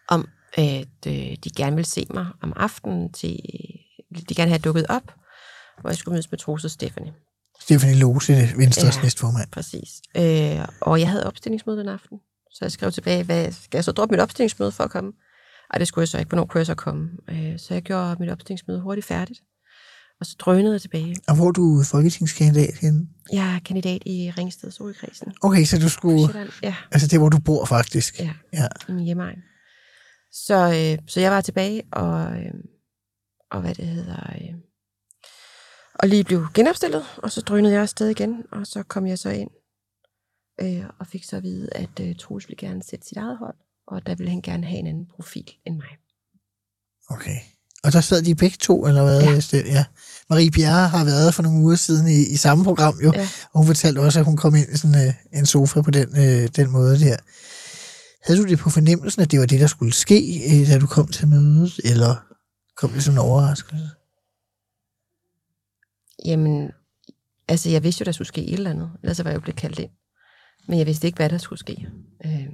[0.09, 3.39] om at øh, de gerne ville se mig om aftenen til,
[4.29, 5.15] de gerne have dukket op,
[5.81, 7.13] hvor jeg skulle mødes med Troels og Stephanie.
[7.61, 9.51] Stephanie Lose, Venstres ja, næstformand.
[9.51, 10.03] Præcis.
[10.17, 12.19] Øh, og jeg havde opstillingsmøde den aften,
[12.51, 15.13] så jeg skrev tilbage, hvad, skal jeg så droppe mit opstillingsmøde for at komme?
[15.73, 16.29] Ej, det skulle jeg så ikke.
[16.29, 17.11] Hvornår kunne jeg så komme?
[17.31, 19.41] Øh, så jeg gjorde mit opstillingsmøde hurtigt færdigt,
[20.21, 21.17] og så drønede jeg tilbage.
[21.29, 23.09] Og hvor er du folketingskandidat henne?
[23.33, 25.33] Jeg er kandidat i Ringsted Solkredsen.
[25.43, 26.51] Okay, så du skulle...
[26.63, 28.21] Ja, Altså det, hvor du bor faktisk.
[28.21, 28.35] ja.
[28.53, 28.67] Ja.
[28.89, 29.39] i min hjemmeegn.
[30.33, 32.55] Så, øh, så jeg var tilbage, og, øh,
[33.51, 34.55] og hvad det hedder, øh,
[35.95, 39.31] og lige blev genopstillet, og så drønede jeg afsted igen, og så kom jeg så
[39.31, 39.51] ind,
[40.61, 43.57] øh, og fik så at vide, at øh, Troels ville gerne sætte sit eget hold,
[43.87, 45.97] og der ville han gerne have en anden profil end mig.
[47.11, 47.37] Okay.
[47.85, 49.23] Og der sad de begge to, eller hvad?
[49.23, 49.41] Ja.
[49.53, 49.73] Ja.
[49.73, 49.85] ja.
[50.31, 53.29] Marie Bjerre har været for nogle uger siden i, i samme program jo, Ja.
[53.53, 56.09] og hun fortalte også, at hun kom ind i sådan uh, en sofa på den,
[56.09, 57.17] uh, den måde der.
[58.27, 60.87] Havde du det på fornemmelsen, at det var det, der skulle ske, uh, da du
[60.87, 62.15] kom til mødet, eller
[62.77, 63.89] kom det som en overraskelse?
[66.25, 66.71] Jamen,
[67.49, 69.57] altså jeg vidste jo, der skulle ske et eller andet, ellers var jeg jo blevet
[69.57, 69.91] kaldt ind.
[70.69, 71.89] Men jeg vidste ikke, hvad der skulle ske.
[72.25, 72.49] Øh,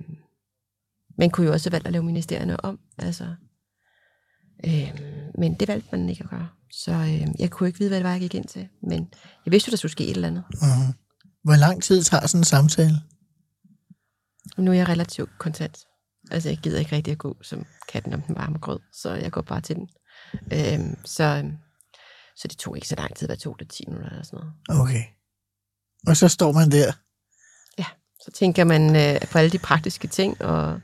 [1.18, 3.25] man kunne jo også have valgt at lave ministerierne om, altså.
[4.67, 5.01] Øh,
[5.39, 6.49] men det valgte man ikke at gøre.
[6.73, 8.69] Så øh, jeg kunne ikke vide, hvad det var, jeg gik ind til.
[8.83, 9.09] Men
[9.45, 10.45] jeg vidste jo, der skulle ske et eller andet.
[10.55, 10.93] Uh-huh.
[11.45, 12.97] Hvor lang tid tager sådan en samtale?
[14.57, 15.79] Nu er jeg relativt kontant.
[16.31, 19.33] Altså, jeg gider ikke rigtig at gå som katten om den varme grød, så jeg
[19.33, 19.89] går bare til den.
[20.53, 21.53] Øh, så, øh,
[22.37, 23.27] så det tog ikke så lang tid.
[23.27, 23.71] Hvad tog det?
[23.71, 24.39] 10 minutter eller sådan
[24.69, 24.81] noget.
[24.83, 25.03] Okay.
[26.07, 26.93] Og så står man der.
[28.25, 30.81] Så tænker man øh, på alle de praktiske ting, og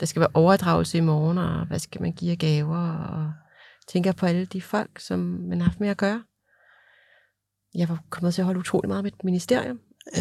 [0.00, 3.32] der skal være overdragelse i morgen, og hvad skal man give af gaver, og
[3.88, 6.22] tænker på alle de folk, som man har haft med at gøre.
[7.74, 9.80] Jeg var kommet til at holde utrolig meget med et ministerium,
[10.16, 10.20] Ja.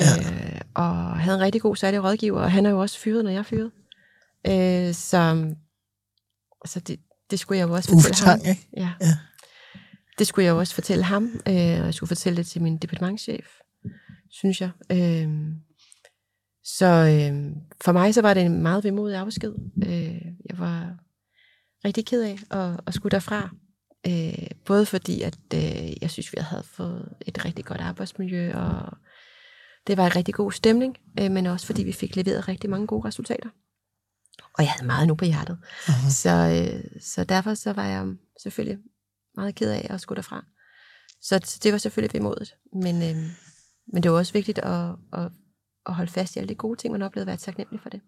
[0.56, 3.32] øh, og havde en rigtig god særlig rådgiver, og han er jo også fyret, når
[3.32, 3.72] jeg er fyret.
[4.48, 5.54] Øh, så
[6.66, 7.00] så det,
[7.32, 8.40] det skulle jeg jo også fortælle ham.
[8.40, 8.68] Tang, ikke?
[8.78, 8.94] Ja.
[9.02, 9.18] Ja.
[10.20, 12.78] Det skulle jeg jo også fortælle ham, øh, og jeg skulle fortælle det til min
[12.78, 13.48] departementchef,
[14.30, 14.70] synes jeg.
[14.92, 15.30] Øh,
[16.64, 19.54] så øh, for mig så var det en meget vemodig afsked.
[19.86, 20.98] Øh, jeg var
[21.86, 23.50] rigtig ked af at, at skulle derfra.
[24.08, 28.98] Øh, både fordi, at øh, jeg synes, vi havde fået et rigtig godt arbejdsmiljø, og
[29.88, 32.88] det var en rigtig god stemning, øh, men også fordi vi fik leveret rigtig mange
[32.88, 33.50] gode resultater.
[34.54, 35.58] Og jeg havde meget nu på hjertet.
[35.64, 36.10] Uh-huh.
[36.10, 38.06] Så, øh, så derfor så var jeg
[38.44, 38.78] selvfølgelig
[39.36, 40.46] meget ked af at skulle derfra.
[41.22, 42.56] Så, så det var selvfølgelig vemodigt.
[42.74, 43.16] Men, øh,
[43.94, 45.32] men det var også vigtigt at, at,
[45.90, 48.00] at holde fast i alle de gode ting, man oplevede, og være taknemmelig for det.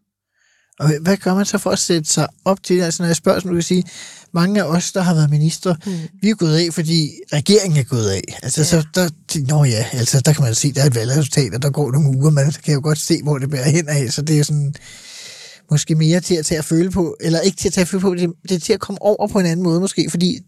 [0.79, 2.83] Og hvad gør man så for at sætte sig op til det?
[2.83, 3.83] Altså når jeg spørger, som du kan sige,
[4.31, 5.91] mange af os, der har været minister, Mm.
[6.21, 8.21] vi er gået af, fordi regeringen er gået af.
[8.43, 8.65] Altså, ja.
[8.65, 9.09] så der,
[9.49, 12.17] nå ja, altså, der kan man se, der er et valgresultat, og der går nogle
[12.17, 14.73] uger, man kan jo godt se, hvor det bærer hen af, så det er sådan,
[15.71, 18.01] måske mere til at tage at føle på, eller ikke til at tage at føle
[18.01, 20.39] på, det, det er til at komme over på en anden måde måske, fordi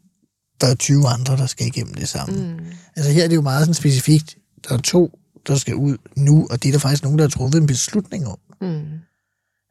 [0.62, 2.36] der er 20 andre, der skal igennem det samme.
[2.36, 2.66] Mm.
[2.96, 4.36] Altså her er det jo meget sådan specifikt,
[4.70, 7.30] der er to, der skal ud nu, og det er der faktisk nogen, der har
[7.30, 8.40] truffet en beslutning om.
[8.62, 9.00] Mm.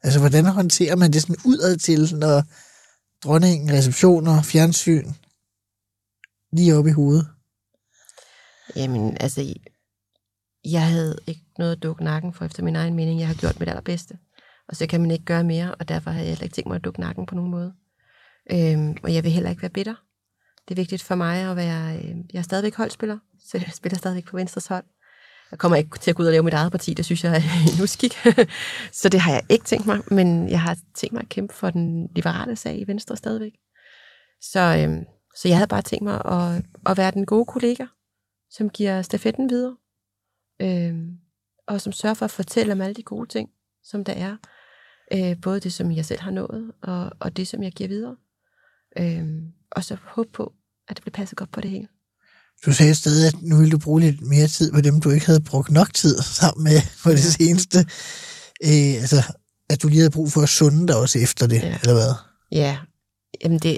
[0.03, 2.43] Altså, hvordan håndterer man det sådan udad til, når
[3.23, 5.11] dronningen, receptioner, fjernsyn,
[6.53, 7.27] lige op i hovedet?
[8.75, 9.53] Jamen, altså,
[10.65, 13.19] jeg havde ikke noget at dukke nakken for, efter min egen mening.
[13.19, 14.17] Jeg har gjort mit allerbedste.
[14.67, 16.83] Og så kan man ikke gøre mere, og derfor havde jeg ikke tænkt mig at
[16.83, 17.73] dukke nakken på nogen måde.
[18.51, 19.95] Øhm, og jeg vil heller ikke være bitter.
[20.67, 21.97] Det er vigtigt for mig at være...
[21.97, 24.85] Øh, jeg er stadigvæk holdspiller, så jeg spiller stadigvæk på Venstres hold.
[25.51, 27.35] Jeg kommer ikke til at gå ud og lave mit eget parti, det synes jeg
[27.35, 28.13] er en uskik.
[29.01, 31.69] så det har jeg ikke tænkt mig, men jeg har tænkt mig at kæmpe for
[31.69, 33.53] den liberale sag i Venstre stadigvæk.
[34.41, 37.85] Så, øhm, så jeg havde bare tænkt mig at, at være den gode kollega,
[38.49, 39.77] som giver stafetten videre,
[40.61, 41.11] øhm,
[41.67, 43.49] og som sørger for at fortælle om alle de gode ting,
[43.83, 44.37] som der er.
[45.13, 48.17] Øh, både det, som jeg selv har nået, og, og det, som jeg giver videre.
[48.97, 50.53] Øhm, og så håbe på,
[50.87, 51.87] at det bliver passet godt på det hele.
[52.65, 55.25] Du sagde stadig, at nu ville du bruge lidt mere tid på dem, du ikke
[55.25, 57.79] havde brugt nok tid sammen med på det seneste.
[58.63, 59.23] Øh, altså,
[59.69, 61.77] at du lige havde brug for at sunde dig også efter det, ja.
[61.81, 62.13] eller hvad?
[62.51, 62.77] Ja,
[63.43, 63.77] jamen det,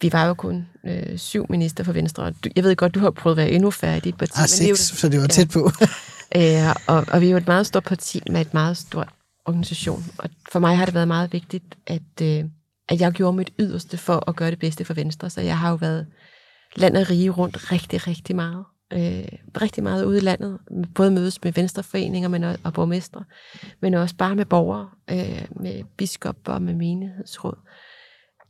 [0.00, 2.30] vi var jo kun øh, syv minister for Venstre.
[2.30, 4.32] Du, jeg ved godt, du har prøvet at være endnu færre i dit parti.
[4.36, 5.70] Ah, seks, det jo, så det var tæt på.
[6.34, 9.08] Ja, øh, og, og vi er jo et meget stort parti med et meget stort
[9.46, 10.04] organisation.
[10.18, 12.44] Og for mig har det været meget vigtigt, at, øh,
[12.88, 15.30] at jeg gjorde mit yderste for at gøre det bedste for Venstre.
[15.30, 16.06] Så jeg har jo været
[16.76, 18.64] land og rige rundt rigtig, rigtig meget.
[18.92, 20.58] Øh, rigtig meget ude i landet.
[20.94, 23.24] Både mødes med venstreforeninger men også, og borgmestre,
[23.80, 27.56] men også bare med borgere, øh, med biskopper og med menighedsråd.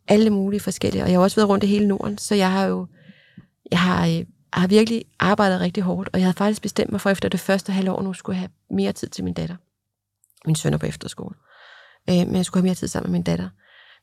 [0.09, 1.03] Alle mulige forskellige.
[1.03, 2.87] Og jeg har også været rundt i hele Norden, så jeg har jo
[3.71, 7.11] jeg har, jeg har virkelig arbejdet rigtig hårdt, og jeg havde faktisk bestemt mig for,
[7.11, 9.57] efter det første halvår nu skulle have mere tid til min datter.
[10.47, 11.35] Min søn er på efterskole.
[12.11, 13.49] Øh, men jeg skulle have mere tid sammen med min datter.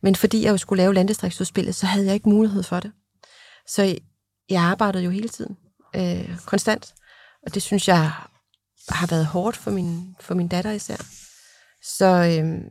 [0.01, 2.91] Men fordi jeg jo skulle lave landdistriktsudspillet, så havde jeg ikke mulighed for det.
[3.67, 3.95] Så
[4.49, 5.57] jeg arbejdede jo hele tiden,
[5.95, 6.93] øh, konstant.
[7.45, 8.11] Og det synes jeg
[8.89, 10.97] har været hårdt for min, for min datter især.
[11.83, 12.61] Så, øh,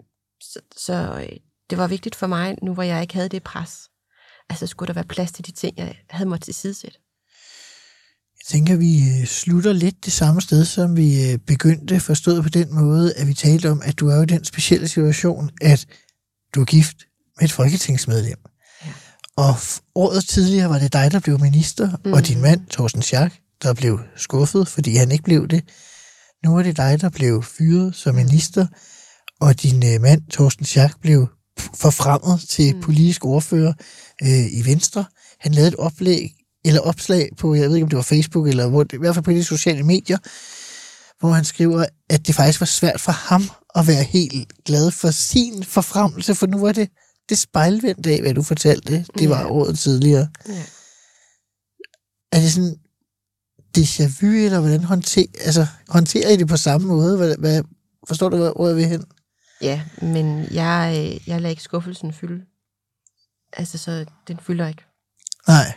[0.41, 1.37] så, så øh,
[1.71, 3.91] det var vigtigt for mig, nu hvor jeg ikke havde det pres.
[4.49, 6.99] Altså skulle der være plads til de ting, jeg havde måttet tilsidesætte.
[8.39, 12.49] Jeg tænker, vi øh, slutter lidt det samme sted, som vi øh, begyndte, forstået på
[12.49, 15.87] den måde, at vi talte om, at du er jo i den specielle situation, at
[16.55, 16.97] du er gift
[17.37, 18.39] med et folketingsmedlem.
[19.39, 19.55] Og
[19.95, 22.13] året tidligere var det dig, der blev minister, mm.
[22.13, 25.65] og din mand, Thorsten Schack, der blev skuffet, fordi han ikke blev det.
[26.45, 28.67] Nu er det dig, der blev fyret som minister,
[29.41, 31.27] og din øh, mand, Thorsten Schack, blev
[31.75, 32.83] forfremmet til mm.
[32.83, 33.73] politisk ordfører
[34.23, 35.05] øh, i Venstre.
[35.41, 36.35] Han lavede et oplæg,
[36.65, 39.25] eller opslag på, jeg ved ikke, om det var Facebook, eller hvor, i hvert fald
[39.25, 40.19] på de sociale medier,
[41.21, 43.43] hvor han skriver, at det faktisk var svært for ham
[43.75, 46.89] at være helt glad for sin forfremmelse, for nu var det
[47.29, 49.51] det spejlvendte af, hvad du fortalte, det var ja.
[49.51, 50.29] året tidligere.
[50.49, 50.63] Ja.
[52.33, 52.77] Er det sådan
[53.79, 57.17] déjà vu, eller hvordan håndter, altså, håndterer I det på samme måde?
[57.17, 57.63] Hvad, hvad,
[58.09, 59.05] forstår du, hvad ordet vil hen?
[59.61, 62.45] Ja, men jeg, jeg lader ikke skuffelsen fylde.
[63.53, 64.85] Altså, så den fylder ikke.
[65.49, 65.73] Nej.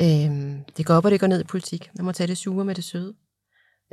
[0.00, 1.90] Øhm, det går op, og det går ned i politik.
[1.96, 3.14] Man må tage det sure med det søde.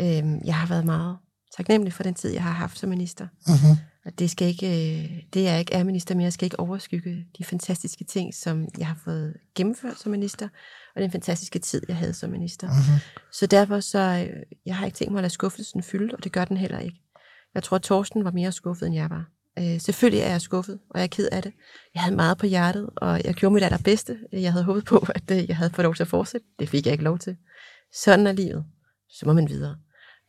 [0.02, 1.18] Øhm, jeg har været meget
[1.58, 3.28] taknemmelig for den tid, jeg har haft som minister.
[3.50, 3.76] Uh-huh.
[4.06, 8.04] Og det skal ikke, det jeg ikke er minister mere, skal ikke overskygge de fantastiske
[8.04, 10.50] ting, som jeg har fået gennemført som minister,
[10.96, 12.68] og den fantastiske tid, jeg havde som minister.
[12.68, 13.22] Uh-huh.
[13.32, 14.28] Så derfor så,
[14.66, 17.02] jeg har ikke tænkt mig at lade skuffelsen fylde, og det gør den heller ikke.
[17.54, 19.26] Jeg tror, at Torsten var mere skuffet, end jeg var.
[19.60, 21.54] Øh, selvfølgelig er jeg skuffet, og jeg er ked af det.
[21.94, 24.20] Jeg havde meget på hjertet, og jeg gjorde mit allerbedste.
[24.32, 26.48] Jeg havde håbet på, at øh, jeg havde fået lov til at fortsætte.
[26.60, 27.38] Det fik jeg ikke lov til.
[28.04, 28.66] Sådan er livet.
[29.10, 29.76] Så må man videre.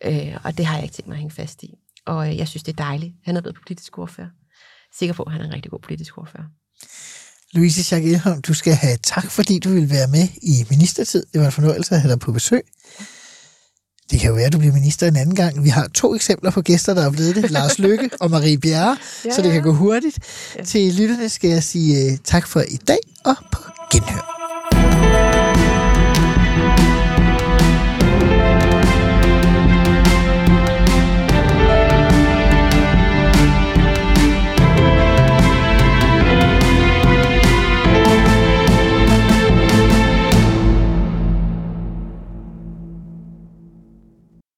[0.05, 1.75] Øh, og det har jeg ikke tænkt mig at hænge fast i.
[2.07, 3.12] Og øh, jeg synes, det er dejligt.
[3.24, 4.28] Han er blevet politisk ordfører.
[4.98, 6.44] Sikker på, at han er en rigtig god politisk ordfører.
[7.53, 11.26] Louise Schack Elholm, du skal have tak, fordi du vil være med i ministertid.
[11.32, 12.62] Det var en fornøjelse at have dig på besøg.
[14.11, 15.64] Det kan jo være, at du bliver minister en anden gang.
[15.64, 17.50] Vi har to eksempler på gæster, der er blevet det.
[17.50, 20.18] Lars Lykke og Marie Bjerre, ja, så det kan gå hurtigt.
[20.57, 20.64] Ja.
[20.64, 24.41] Til lytterne skal jeg sige uh, tak for i dag, og på genhør.